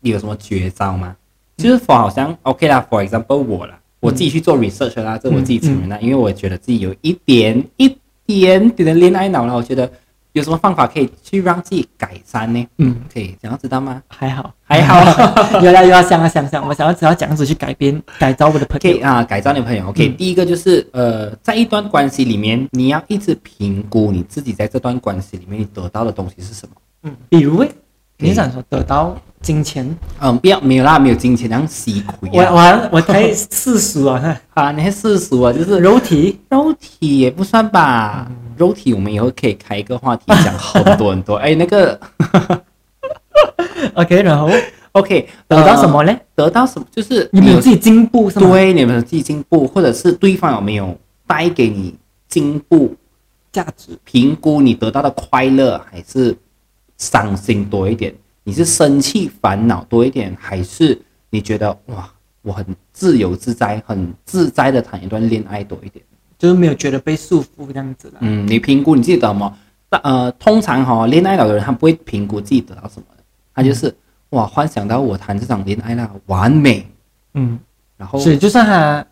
[0.00, 1.16] 有什么绝招吗？
[1.56, 7.88] 就是 for 好像 OK 啦，for example 我啦，我自己去做 research 啦，这我自己承认啦，因为我觉得自己有一点一
[8.26, 9.90] 点点的恋爱脑啦，我觉得
[10.32, 12.64] 有什么方法可以去让自己改善呢？
[12.76, 14.00] 嗯，可以想要知道吗？
[14.06, 15.00] 还好，还好
[15.60, 18.80] 有啦有啦， 想啊想想，我想要只要这样子去改变改造我的朋友。
[18.80, 19.88] 可以啊，改造你的朋友。
[19.88, 26.74] OK，、嗯第一个就是呃，在一段关系里面，你要一直评估你自己在这段关系里面你得到的东西是什么。
[27.02, 27.70] 嗯，比如诶，
[28.18, 32.50] 你想说得到金钱，嗯，不要没有啦，没有金钱，然后吸亏我啊。
[32.52, 38.26] 我还我太世俗啊，啊，那些世俗啊，就是肉体肉体也不算吧。
[38.28, 41.36] 嗯肉体我们以后可以开一个话题讲很多很多。
[41.38, 41.96] 哎，那个
[43.94, 44.50] OK，然后
[44.90, 46.18] OK，得到什呃么嘞？
[46.34, 46.84] 得到什么？
[46.90, 48.50] 就是你们有自己进步是吗？
[48.50, 50.92] 对你们有自己进步，或者是对方有没有
[51.24, 51.94] 带给你
[52.28, 52.96] 进步？
[53.52, 56.36] 价值，评估你得到的快乐还是
[56.98, 58.14] 伤心多一点？
[58.44, 62.10] 你是生气烦恼多一点，还是你觉得哇，
[62.42, 66.04] 我很自由自在、很自在的谈一段恋爱多一点？
[66.38, 68.18] 就是没有觉得被束缚这样子啦。
[68.20, 69.58] 嗯，你评估你自己得到什么？
[69.88, 73.22] 但呃，通常哈、恋爱脑的人他不会评估自己得到什么的，
[73.54, 73.94] 他就是、
[74.30, 76.86] 哇，幻想到我谈这场恋爱啦，完美，
[77.34, 77.58] 嗯，
[77.96, 79.06] 然后所以就算他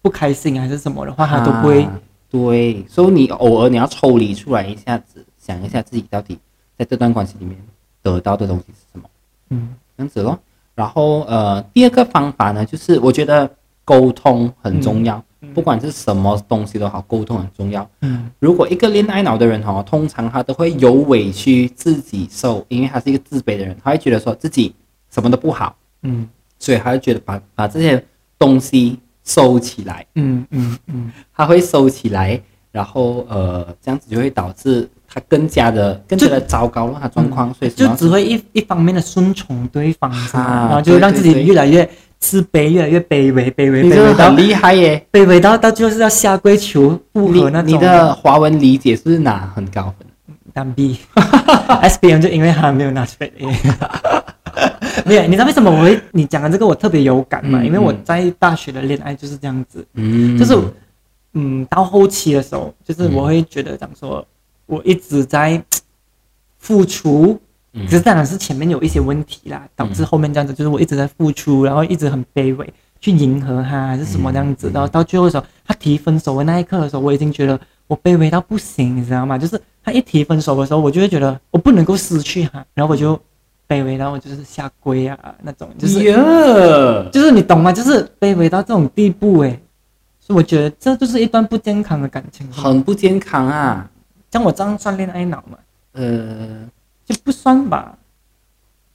[0.00, 2.00] 不开心还是什么的话，他都不会啊
[2.30, 6.38] 对，所以你偶尔你要抽离出来一下子，想一下自己到底
[6.82, 7.56] 在这段关系里面
[8.02, 9.08] 得到的东西是什么，
[9.50, 9.74] 嗯。
[9.96, 10.36] 这样子咯。
[10.74, 13.48] 然后呃，第二个方法呢，就是我觉得
[13.84, 17.88] 沟通很重要，嗯不管是什么东西都好，沟通很重要。
[18.00, 18.28] 嗯。
[18.40, 24.74] 如果一个恋爱脑的人哦，通常他都会有委屈自己受，因为他是一个自卑的人，他会觉得说自己
[25.10, 26.28] 什么都不好，嗯。
[26.58, 28.02] 所以他会觉得把把这些
[28.38, 32.40] 东西收起来，嗯嗯嗯，他会收起来，
[32.70, 40.10] 然后呃，这样子就会导致他更加的更加的糟糕了，他状况，所以就只会一一方面的顺从对方？
[40.32, 45.04] 啊然后就让自己越来越自卑，越来越卑微，卑微，卑微到很厉害耶！
[45.12, 47.72] 卑微到到就是要下跪求复你合那种。
[47.72, 50.06] 你的华文理解是拿很高分？
[50.54, 54.22] 单 B，S B M 就因为他没有拿 straight A。
[55.06, 57.60] 没有，你知道为什么我会你讲的这个我特别有感吗？
[57.62, 60.54] 嗯因为我嗯在大学的恋爱就是这样子，嗯就是
[61.32, 64.24] 嗯，到后期的时候，就是我会觉得讲说，
[64.66, 65.62] 我一直在
[66.58, 67.40] 付出，
[67.72, 79.36] 嗯只是当然是前面有一些问题啦，导致后面这样子，就是我一直在付出，然后一直很卑微去迎合他，还是什么这样子，嗯然后到最后的时候，他提分手的那一刻的时候，我已经觉得我卑微到不行，你知道吗？
[79.36, 83.18] 就是他一提分手的时候，我就会觉得我不能够失去他，然后我就
[83.66, 86.14] 卑微，然后我就是下跪啊那种，就是耶
[87.10, 87.72] 就是你懂吗？
[87.72, 89.60] 就是卑微到这种地步诶，
[90.20, 92.46] 所以我觉得这就是一段不健康的感情。
[92.52, 93.88] 很不健康啊。
[94.32, 95.58] 像我这样算恋爱脑嘛，
[95.92, 96.66] 呃，
[97.04, 97.96] 就不算吧，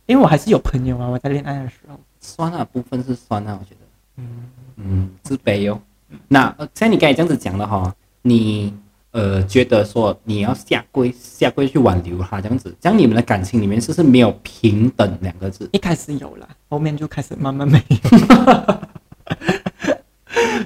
[0.08, 1.08] 因为我还是有朋友啊。
[1.08, 3.82] 我在恋爱的时候，酸啊，部分是酸啊，我觉得，
[4.16, 5.80] 嗯嗯，自卑哦。
[6.28, 8.74] 那呃像你刚才这样子讲的哈，你
[9.12, 15.70] 呃觉得说你要下跪下跪去挽留他这样子，这样你们的感情里面是不是没有平等两个字？
[15.72, 17.98] 一开始有了，后面就开始慢慢没有。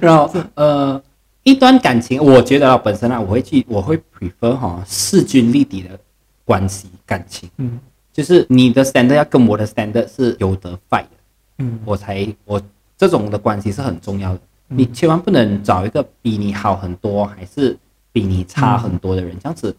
[0.00, 1.02] 然后呃，
[1.42, 5.98] 一段感情，我觉得啊本身啊，我会去我会 prefer 哈势均力敌的
[6.44, 7.80] 关系感情，嗯
[8.12, 11.08] 就是你的 standard 要跟我的 standard 是有得 fight 的。
[11.58, 12.60] 嗯我才我
[12.96, 14.40] 这种的关系是很重要的。
[14.68, 17.76] 嗯你千万不能找一个比你好很多，还是
[18.10, 19.74] 比你差很多的人，这样子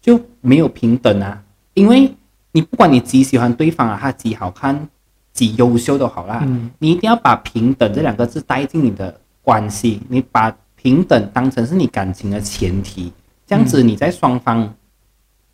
[0.00, 1.42] 就没有平等啊。
[1.74, 2.12] 因为
[2.52, 4.88] 你不管你几喜欢对方啊，他几好看、
[5.32, 13.10] 几优秀都好啦，嗯你一定要把平等这两个字带进你的关系，你把平等当成是你感情的前提，
[13.46, 14.74] 这样子你在双方，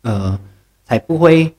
[0.01, 0.37] 呃，
[0.83, 1.55] 才不会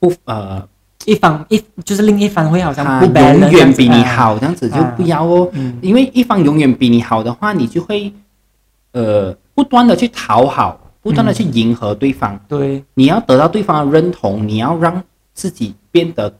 [0.00, 0.66] 不呃
[1.04, 5.50] 一方一就是另一方会好像永远比你好，这样子就不要哦。
[5.52, 8.10] 嗯因为一方永远比你好的话，你就会
[8.92, 12.40] 呃不断的去讨好，不断的去迎合对方。
[12.48, 15.04] 对，你要得到对方的认同，你要让
[15.34, 16.34] 自己变得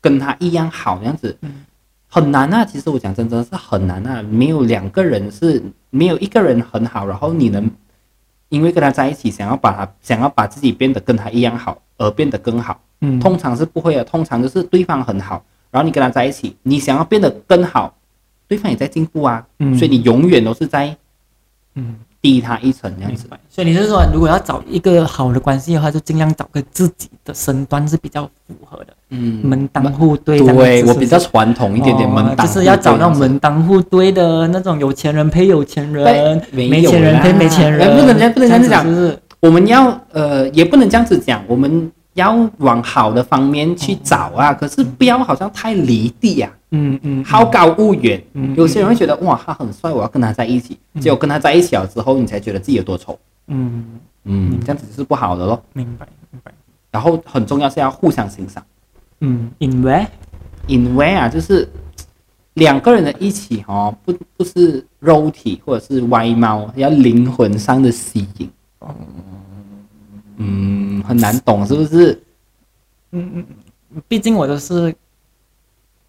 [0.00, 1.66] 跟他一样好，这样子嗯
[2.08, 2.64] 很难啊。
[2.64, 4.22] 其实我讲真，真的是很难啊。
[4.22, 7.70] 没有两个人是没有一个人很好，然后你能
[8.48, 12.80] 因为跟他在一起，想要把他想要把自己变得跟他一样好，而变得更好。
[13.00, 17.94] 嗯，通常是不会的，通常就是对方很好，然后你跟他在一起，你想要变得更好，
[18.48, 20.96] 对方也在进步啊，嗯所以你永远都是在
[21.74, 21.96] 嗯。
[22.26, 23.26] 低他一层这样子。
[23.48, 30.40] 所以你是说，如果要找一个好的关系的话，就尽量找个自己的身段是比较符合的，嗯，门当户对。
[30.40, 39.18] 对我比较传统一点点，哦门当就是要找那种门当户对的那种有钱人配有钱人对，没钱人配没钱人，不能这样不能这样子讲就是？
[39.40, 48.22] 我们要呃，也不能这样子讲，我们要往好的方面去找啊，可是不要好像太离地啊，嗯嗯，好高骛远。
[48.32, 53.18] 嗯有些人会觉得哇，他很帅，我要跟他在一起，结果跟他在一起了之后，你才觉得自己有多丑。
[53.48, 53.84] 嗯，
[54.24, 55.62] 嗯，这样子是不好的咯。
[55.74, 56.50] 明白明白。
[56.90, 58.64] 然后很重要是要互相欣赏，
[59.20, 60.06] 嗯，in where？
[60.66, 61.68] 因为啊，就是
[62.54, 68.50] 两个人的一起哦，不不是肉体或者是外貌，要灵魂上的吸引。
[68.80, 68.88] 嗯，
[70.36, 72.22] 嗯很难懂是不是？
[73.12, 73.46] 嗯嗯
[74.08, 74.94] 毕竟我都是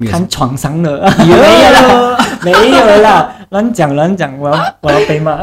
[0.05, 5.41] 看床上的，没有啦，没有啦，乱讲乱讲，我要我要被骂。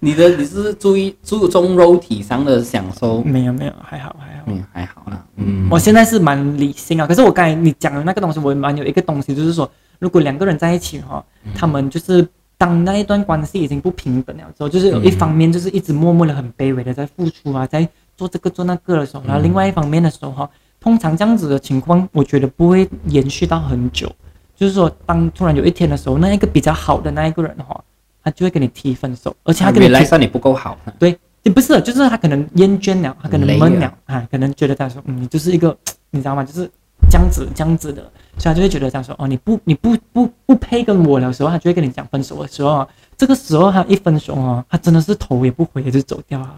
[0.00, 4.44] 你的你是注意注重肉体上的享受，没有没有，还好还好。
[4.46, 5.24] 嗯，还好啦。
[5.36, 9.68] 嗯，我现在是蛮理性啊，可是我刚才你讲的那个东西，我蛮有一个东西，就是说，
[9.98, 11.24] 如果两个人在一起哈、
[11.54, 12.26] 他们就是
[12.58, 20.50] 当那一段关系已经不平等了之后，就是有一方面就是一直默默的很卑微的在付出啊，在做这个做那个的时候，然后另外一方面的时候哈、
[20.80, 24.10] 通常这样子的情况，我觉得不会延续到很久。
[24.54, 27.78] 就是说，当突然有一天的时候，那一个比较好的那一个人哈，
[28.24, 30.78] 他就会跟你提分手，而且他跟你提你不够好。
[30.98, 35.76] 对，也不是，就是他可能厌倦了，他可能闷了了啊，可能觉得他说，嗯，你就是一个，
[36.10, 36.42] 你知道吗？
[36.42, 36.70] 就是
[37.16, 38.02] 这样子这样子的，
[38.36, 46.54] 所以他就会觉得这样说，哦，你不你不不不配跟我的时候，他就会跟你讲分手的时候啊，这个时候他一分手哦，他真的是头也不回的就走掉啊，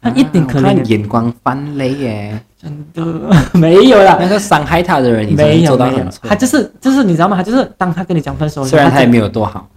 [0.00, 3.04] 他一点可啊我怜也看眼光翻雷耶，真的。
[3.52, 6.28] 没有啦，那个伤害他的人没有没有做到很，错。
[6.28, 6.34] 他。
[6.34, 7.36] 就是就是你知道吗？
[7.36, 9.68] 他就是当他跟你讲分手虽然他也没有多好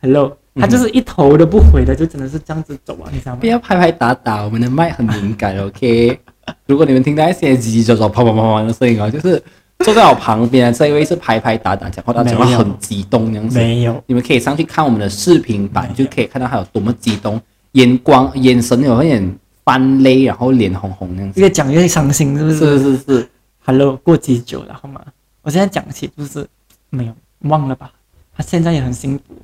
[0.00, 3.38] ，hello，他就是一头都不回的，就真的是这样子走啊，你知道吗？
[3.40, 3.46] 不？
[3.46, 6.16] 要拍拍打打，我们的麦很敏感，OK？
[6.66, 9.40] 如果你们听到一些叽叽喳喳、啪啪啪啪的声音啊，就是
[9.82, 13.58] 坐在我旁边的这一位是拍拍打打讲话，他讲话很激动这样子。
[13.58, 17.40] 没有，你们可以上去看我们的视频版，就可以看到他有多么激动，
[17.72, 21.40] 眼光、眼神有一点翻泪，然后脸红红那样子。
[21.40, 23.28] 越讲越伤心，是不是是是是
[23.64, 25.00] ，Hello，过几久了好吗？
[25.42, 26.46] 我现在讲起就是
[26.90, 27.90] 没有忘了吧？
[28.36, 29.34] 他现在也很幸福，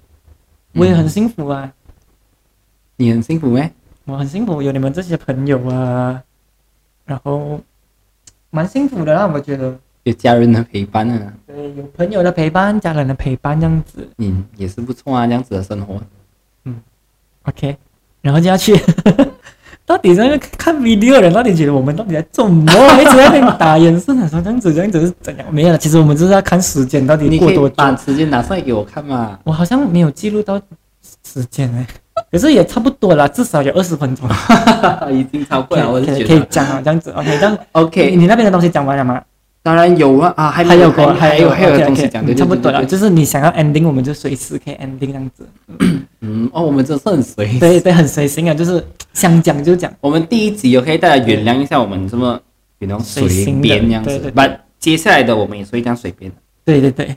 [0.74, 1.72] 我也很幸福啊，
[2.96, 3.70] 你很幸福咩？
[4.04, 6.22] 我很幸福，有你们这些朋友啊，
[7.04, 7.60] 然后
[8.50, 9.78] 蛮幸福的啦，我觉得。
[10.08, 16.00] 有家人的陪伴啊，对，有朋友的陪伴，家人的陪伴，这样子嗯，也是不错啊，这样子的生活。
[16.64, 16.80] 嗯
[17.44, 17.76] ，OK。
[18.20, 18.74] 然后就要去，
[19.86, 22.72] 到底在那个看 video 的人到底觉得我们到底在做什么？
[23.00, 25.46] 一直在那边打眼色，说这样子这样子是怎样？
[25.54, 27.74] 没有了，其实我们就是要看时间到底你过多久。
[27.74, 29.38] 以把时间拿出来给我看嘛。
[29.44, 30.60] 我好像没有记录到
[31.24, 31.86] 时间哎、
[32.32, 34.28] 可是也差不多啦，至少有二十分钟，
[35.12, 36.28] 已经超过了，我是可以觉得。
[36.28, 39.22] 可以讲啊，这样子 OK，这样 OK，你那边的东西讲完了吗？
[39.68, 45.46] 当然有啊，啊，还有过，还有还有东西讲，对，对差不多了，就是你想要 ending，我们就随时可以 ending 这样子。
[46.22, 47.58] 嗯，哦，我们真是很随。
[47.58, 49.92] 对对，很随性啊，就是想讲就讲。
[50.00, 52.40] 我们第一集 OK，大家原谅一下我们这么
[52.78, 53.26] 有那种随
[53.60, 54.48] 便这样子把
[54.78, 56.36] 接下来的我们也是会这样随便的。
[56.64, 57.14] 对对对，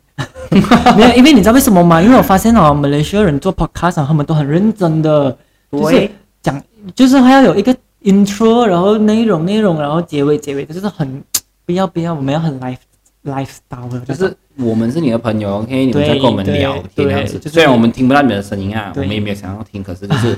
[0.98, 2.02] 没有，因为你知道为什么吗？
[2.02, 5.38] 因为我发现哦，马来西亚人做 podcast 啊他们都很认真的，
[5.72, 6.10] 就是
[6.44, 6.62] 讲，
[6.94, 7.74] 就是还要有一个
[8.04, 11.24] intro，然后内容内容，然后结尾结尾，就是很
[11.66, 12.78] 不要不要，我们要很 life
[13.24, 17.40] lifestyle 的，就是我们是你的朋友，OK，你们对在跟我们聊天这样子。
[17.40, 20.36] 就虽然我们听不到你们的声音啊，我们也没有想要听，可是就是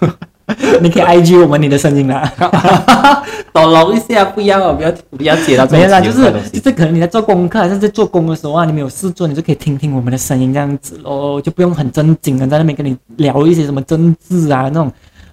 [0.80, 2.32] 你可以 IG 我们你的声音啦。
[3.52, 6.32] 抖搂一下，不要不要不要接到这没有啦，就是。
[6.50, 14.90] 就是可能你在做功课还是在做工的时候啊，你没有事做，你就可以听听我们的声音这样子咯，就不用很正经的在那边跟你聊一些什么政治啊那种。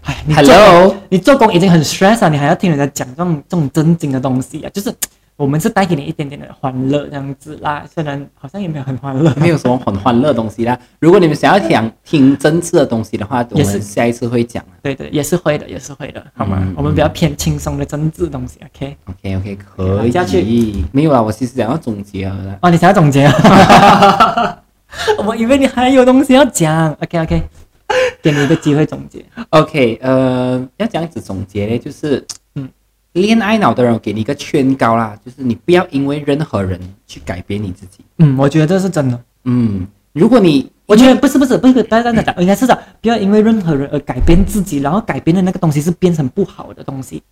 [0.08, 4.94] 哎，你做 Hello，你做工已经很 stress 啊，你还要听人家讲这种这种正经的东西啊，就是
[5.36, 10.80] 我们是带给你一点点的欢乐这样子啦，虽然好像也没有很欢乐，没有什么很欢乐的东西啦。
[11.00, 14.64] 如果你们想要想听真挚的东西的话，我也是们下一次会讲。
[14.82, 16.58] 对对，也是会的，也是会的，好吗？
[16.62, 20.86] 嗯我们比较偏轻松的政治东西，OK？OK OK，可下去以。
[20.94, 22.58] 没有啊，我其实想要总结了。
[22.62, 24.58] 哦，你想要总结啊？
[25.24, 27.44] 我以为你还有东西要讲，OK OK，
[28.22, 29.26] 给你一个机会总结。
[29.50, 32.18] OK，呃，要这样子总结呢，就是，
[32.56, 32.70] 嗯嗯，
[33.14, 38.00] 恋爱脑的人，我给你一个劝告啦，就是你不要因为任何人去改变你自己。
[38.18, 39.20] 嗯，我觉得这是真的。
[39.46, 47.24] 嗯，如果你，我觉得不是不是不是，大家这样讲，应该是讲不要因为任何人而改变自己，然后改变的那个东西是变成不好的东西。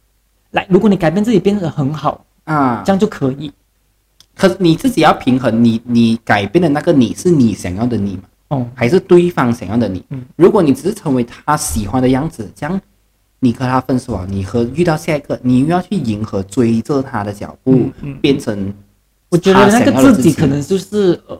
[0.51, 3.51] 来，如果你改变自己变得很好，啊这，样就可以。
[4.35, 8.23] 可是你自己要平衡，你你改变的那个你是你想要的你吗？
[8.55, 10.03] 哦，还是对方想要的你？
[10.09, 12.79] 嗯如果你只是成为他喜欢的样子，这样
[13.39, 18.73] 你和他分手啊，你和遇到下一个，你又要去迎合追着他的脚步，嗯嗯变成
[19.29, 21.37] 我觉得那个自己己可能就是呃，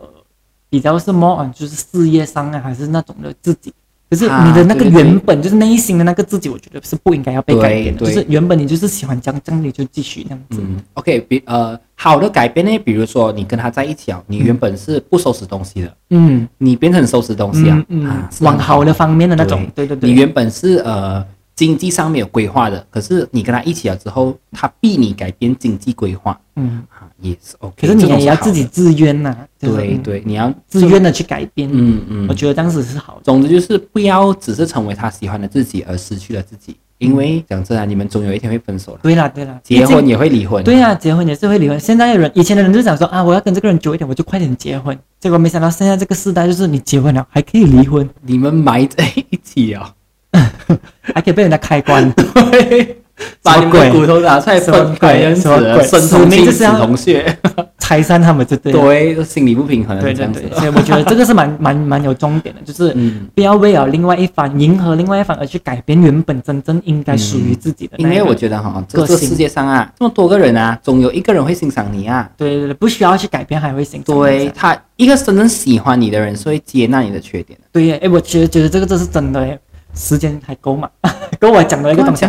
[0.68, 3.72] 比较是 more on 就是事业上啊，还是那种的自己。
[4.08, 8.06] 可是啊你的那个原本就是内心的那个自己，我觉得是不应该要被改变的。
[8.06, 10.58] 就是原本你就是喜欢这样，这样你就继续这样子。
[10.60, 16.46] 嗯，OK，比呃好的改变呢，比如说你跟他在一起啊，你原本是不收拾东西的，嗯。
[16.58, 18.06] 你变成收拾东西啊嗯，嗯。
[18.06, 19.86] 啊，往好的方面的那种，对。
[19.86, 20.08] 对对。
[20.08, 21.24] 你原本是呃
[21.56, 26.38] 经济上面有规划的，可是你跟他一起了之后，他逼你改变经济规划。
[26.54, 27.74] 嗯，啊，也是 OK。
[27.80, 31.68] 可是你也要自己自愿呐、就是嗯对对，你要自愿的去改变。
[31.72, 33.20] 嗯嗯我，觉得这样子是好。
[33.24, 40.62] 总之就是不要只是成为他喜欢的自己而失去了自己，因为讲真啊，你们总有一天会分手的，对啦对啦，结婚也会离婚。
[40.64, 41.78] 对啊、结婚也是会离婚。
[41.80, 44.96] 现在的人，以前的人就想说啊，我要跟这个人久一点，我就快点结婚。
[45.18, 49.86] 结果没想到现在这个时代，就是你结婚了还可以离婚， 你们埋在一起哦，
[51.00, 52.10] 还可以被人家开关。
[52.12, 52.98] 对，
[53.42, 57.38] 把你们的骨头拿出来分开，这样子什么鬼生使同亲死同血，
[57.78, 58.80] 拆散他们就对了。
[58.80, 60.42] 对，心理不平衡，对对对，这样子。
[60.54, 67.96] 所以我觉得这个是蛮 蛮蛮有重点的，就是嗯，不要为了另外一方迎合另外一方而去改变原本真正应该属于自己的。
[67.98, 72.28] 因为我觉得哈，这个世界上啊，这么多个人啊，总有一个人会欣赏你啊。
[72.36, 77.66] 对对对，不需要去改变，还会欣赏对他，一个真正喜欢你的人是会接纳你的缺点的。
[77.72, 79.58] 对耶，哎，我其实觉得这个这是真的耶，
[79.96, 80.88] 时间还够嘛？
[81.40, 82.24] 跟我讲的一个东西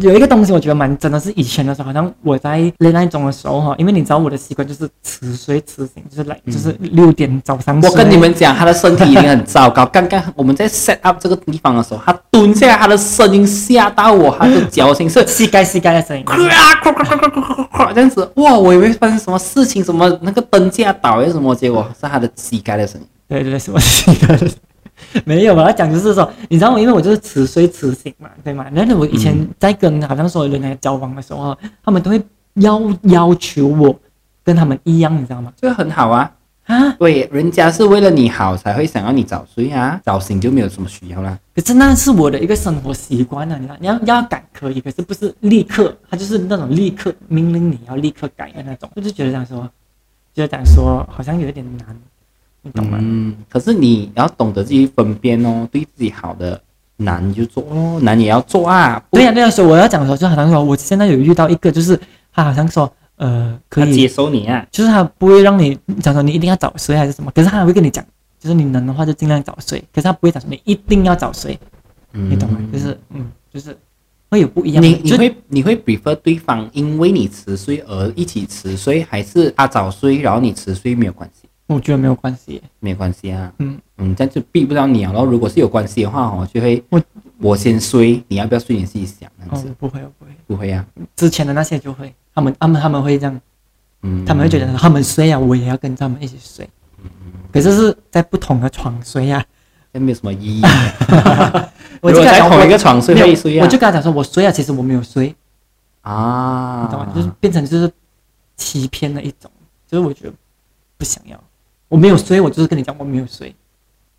[0.00, 7.80] 有一个东西我觉得蛮真的，是以前的时候，好像我在恋爱中的时候哈，因为你知道我的习惯就是迟睡迟醒，就是来就是六点早上。
[7.80, 9.84] 我跟你们讲，他的身体已经很糟糕。
[9.86, 16.24] 刚刚我们在 set up 这个地方的时候，他蹲下来，他的声音吓到我，他的脚心是膝盖膝盖的声音，
[17.94, 18.56] 这样子，哇！
[18.56, 23.06] 我以为发生什么事情，什么那个灯架倒还是什么，结果是他的膝盖的声音。
[23.28, 24.48] 对对对，是我膝盖的。
[25.24, 28.66] 没有，我要讲就是说，你知道我，因为我就是迟睡迟醒嘛，对吗？
[28.74, 32.22] 但是我以前在跟好像所有人来交往的时候，他们都会
[32.54, 33.98] 要要求我
[34.44, 35.52] 跟他们一样，你知道吗？
[35.56, 36.32] 这个很好啊，
[36.66, 41.38] 啊，对，人家是为了你好才会想要你早睡啊，早醒就没有什么需要啦。
[41.54, 49.68] 可是那是我的一个生活习惯啊，你知道，你要要改可以，可是不是立刻，他就是那种立刻命令你要立刻改的那种，就是觉得这样说，
[50.34, 51.96] 觉得讲说好像有一点难，
[52.62, 52.98] 你懂吗？
[53.00, 56.60] 嗯，可是你要懂得自己分辨哦，对自己好的
[56.96, 59.02] 难你就做哦，难也要做啊。
[59.10, 61.98] 对呀、对呀、所以我要讲的时候，就好像说，我现在有遇到一个，就是
[62.32, 64.66] 他好像说，呃，可以接受你啊。
[64.70, 68.04] 就是他不会让你讲说你一定要早睡还是什么，可是他还会跟你讲，
[68.38, 71.58] 就是你能的话就尽量早睡，可是他不会讲说你一定要早睡，
[72.12, 72.58] 你懂吗？
[72.70, 73.74] 就是嗯，就是
[74.28, 74.88] 会有不一样的。
[74.88, 81.39] 你你会你会 prefer 对方因为你迟睡而一起迟睡，还是他早睡然后你迟睡没有关系？
[81.74, 82.54] 我觉得没有关系。
[82.54, 83.78] 耶，没有关系啊，嗯。
[83.98, 85.12] 嗯，这样就避不到你啊。
[85.12, 87.02] 然后如果是有关系的话，我就会我
[87.38, 93.40] 我先睡，你要不要睡你自己想，这样哦子，不会不会，不会啊，之前的那些就会，他们他们他们会这样，
[94.02, 96.68] 嗯，他们会觉得他们睡啊，我也要跟他们一起睡，
[97.52, 99.44] 可是是在不同的床睡啊。
[99.92, 100.62] 这没有什么意义。
[102.00, 105.34] 我就跟他讲同一个床睡睡啊，我就跟他讲说，我睡啊，其实我没有睡，
[106.02, 107.12] 啊，你懂吗？
[107.14, 107.92] 就是变成就是
[108.56, 109.50] 欺骗的一种，
[109.86, 110.32] 就是我觉得
[110.96, 111.38] 不想要，
[111.90, 113.52] 我没有衰，我就是跟你讲我没有衰，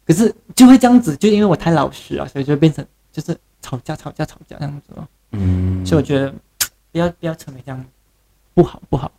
[0.05, 5.07] 可是就会这样子，就因为我太老实了，所以就会变成就是吵架吵架吵架这样子咯。
[5.31, 6.31] 嗯，所以我觉得
[6.91, 7.83] 不要不要成为这样，
[8.53, 9.09] 不好不好。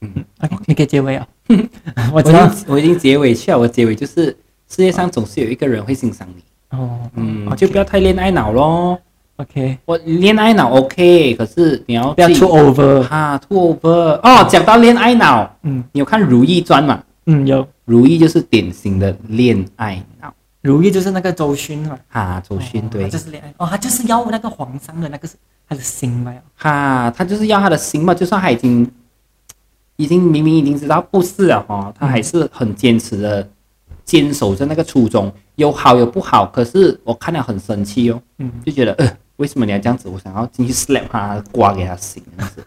[0.00, 1.26] 嗯嗯，OK，你可以结尾啊。
[2.12, 4.26] 我我已知道经我已经结尾去了，我结尾就是
[4.68, 6.44] 世界上总是有一个人会欣赏你，
[6.78, 8.98] 哦，嗯就不要太恋爱脑咯。
[9.36, 13.02] OK，我恋爱脑 OK，可是你要不要 too over。
[13.02, 13.88] 哈 too over
[14.22, 14.46] 哦。
[14.48, 17.02] 讲到恋爱脑，嗯你有看《如懿传》吗？
[17.26, 25.34] 嗯，有《如意》就是典型的恋爱脑如意就是那个周迅嘛，哈，周迅对就是恋爱哦，他就是要那个皇上的那个是
[25.68, 26.34] 他的心嘛。
[26.56, 28.90] 哈，他就是要他的心嘛，就算他已经
[29.96, 33.48] 已经明明已经知道不是了哈，他还是很坚持的
[34.04, 40.08] 坚守着那个初衷，有好有不好，可是我看了很生气哦，嗯，就觉得呃，为什么你要这样子？
[40.08, 42.66] 我想要进去 slap 他，刮给他醒，这样子，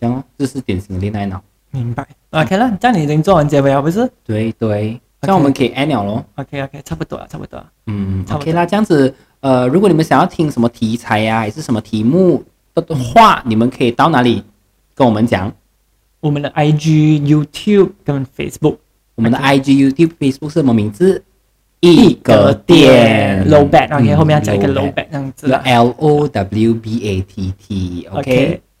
[0.00, 1.40] 这样哦，这是典型的恋爱脑。
[1.70, 2.06] 明白。
[2.30, 6.24] OK 了，这样你已经做完结尾了，不是对对，这样我们可以 end 了咯。
[6.36, 7.66] ？OK OK，差不多了，差不多了。
[7.86, 12.44] 嗯，OK 啦，这样子，呃，如果你们想要听什么题材呀、还是什么题目
[12.74, 14.42] 的的话，你们可以到哪里
[14.94, 15.52] 跟我们讲？
[16.20, 18.76] 我们的 IG、YouTube 跟 Facebook
[19.14, 21.22] 我们的 IG、YouTube、Facebook 是什么名字？
[21.80, 25.50] 一格店 low bat OK，嗯后面要加一个 low bat 这样子。
[25.50, 28.06] L O W B A T T。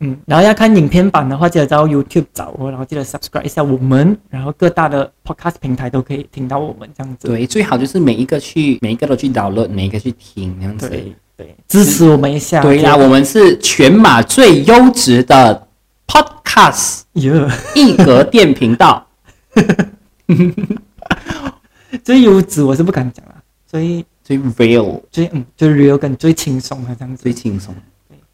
[0.02, 7.28] 嗯，然后要看影片版的话，记得到 YouTube 找我，然后记得 subscribe 一下我们，然后各大的 podcast 平台都可以听到我们这样子。
[7.28, 10.88] 对，最好就是每一个去，每一个都去 download，每一个去听，这样子。
[10.88, 12.62] 对对，支持我们一下。
[12.62, 15.68] 对啦，我们是全马最优质的
[16.06, 19.06] podcast 哟，一格电频道。
[22.02, 23.34] 最优质我是不敢讲啦，
[23.66, 27.34] 最最 real 最嗯最 real 跟最轻松的这样子最。
[27.34, 27.74] 轻松。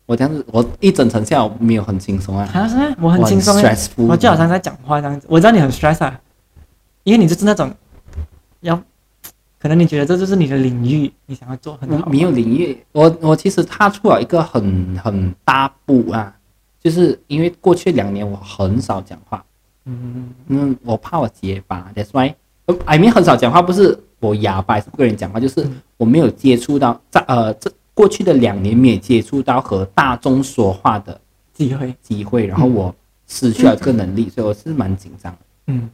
[0.07, 4.07] 我这样子，我一整层下来没有很轻松啊，好像是我很轻松我耶，stressful。
[4.07, 5.27] 我就好像在讲话这样子。
[5.29, 6.21] 我知道你很 stress 啊，
[7.03, 7.73] 因为你就是那种
[8.61, 8.81] 要，
[9.59, 12.09] 可能你觉得这就是你的领域，你想要做很好。
[12.09, 16.33] 没有领域，我我其实踏出了一个很很大步啊，
[16.81, 19.45] 就是因为过去两年我很少讲话，
[19.87, 22.33] 嗯，嗯，我怕我结巴，That's why，
[22.67, 31.19] 呃，I mean 很少讲话，不是我哑巴，还是不跟人讲话，就是我没有接触到在呃这过去的两年没有接触到和大众说话的
[31.55, 32.95] 机会，机会，然后我
[33.27, 35.39] 失去了这个能力，所以我是蛮紧张的。
[35.69, 35.89] 嗯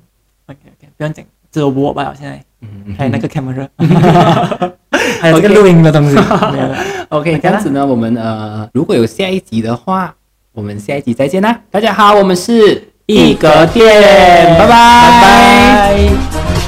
[0.47, 2.43] ，OK OK，不用紧，只有我吧，现在。
[2.61, 3.69] 嗯，还有那个 camera，
[5.21, 6.17] 还有这个录音的东西。
[7.11, 10.13] OK，这样子呢，我们呃，如果有下一集的话，
[10.53, 11.61] 我们下一集再见啦！
[11.71, 16.62] 大家好，我们是一格店，拜拜，拜拜。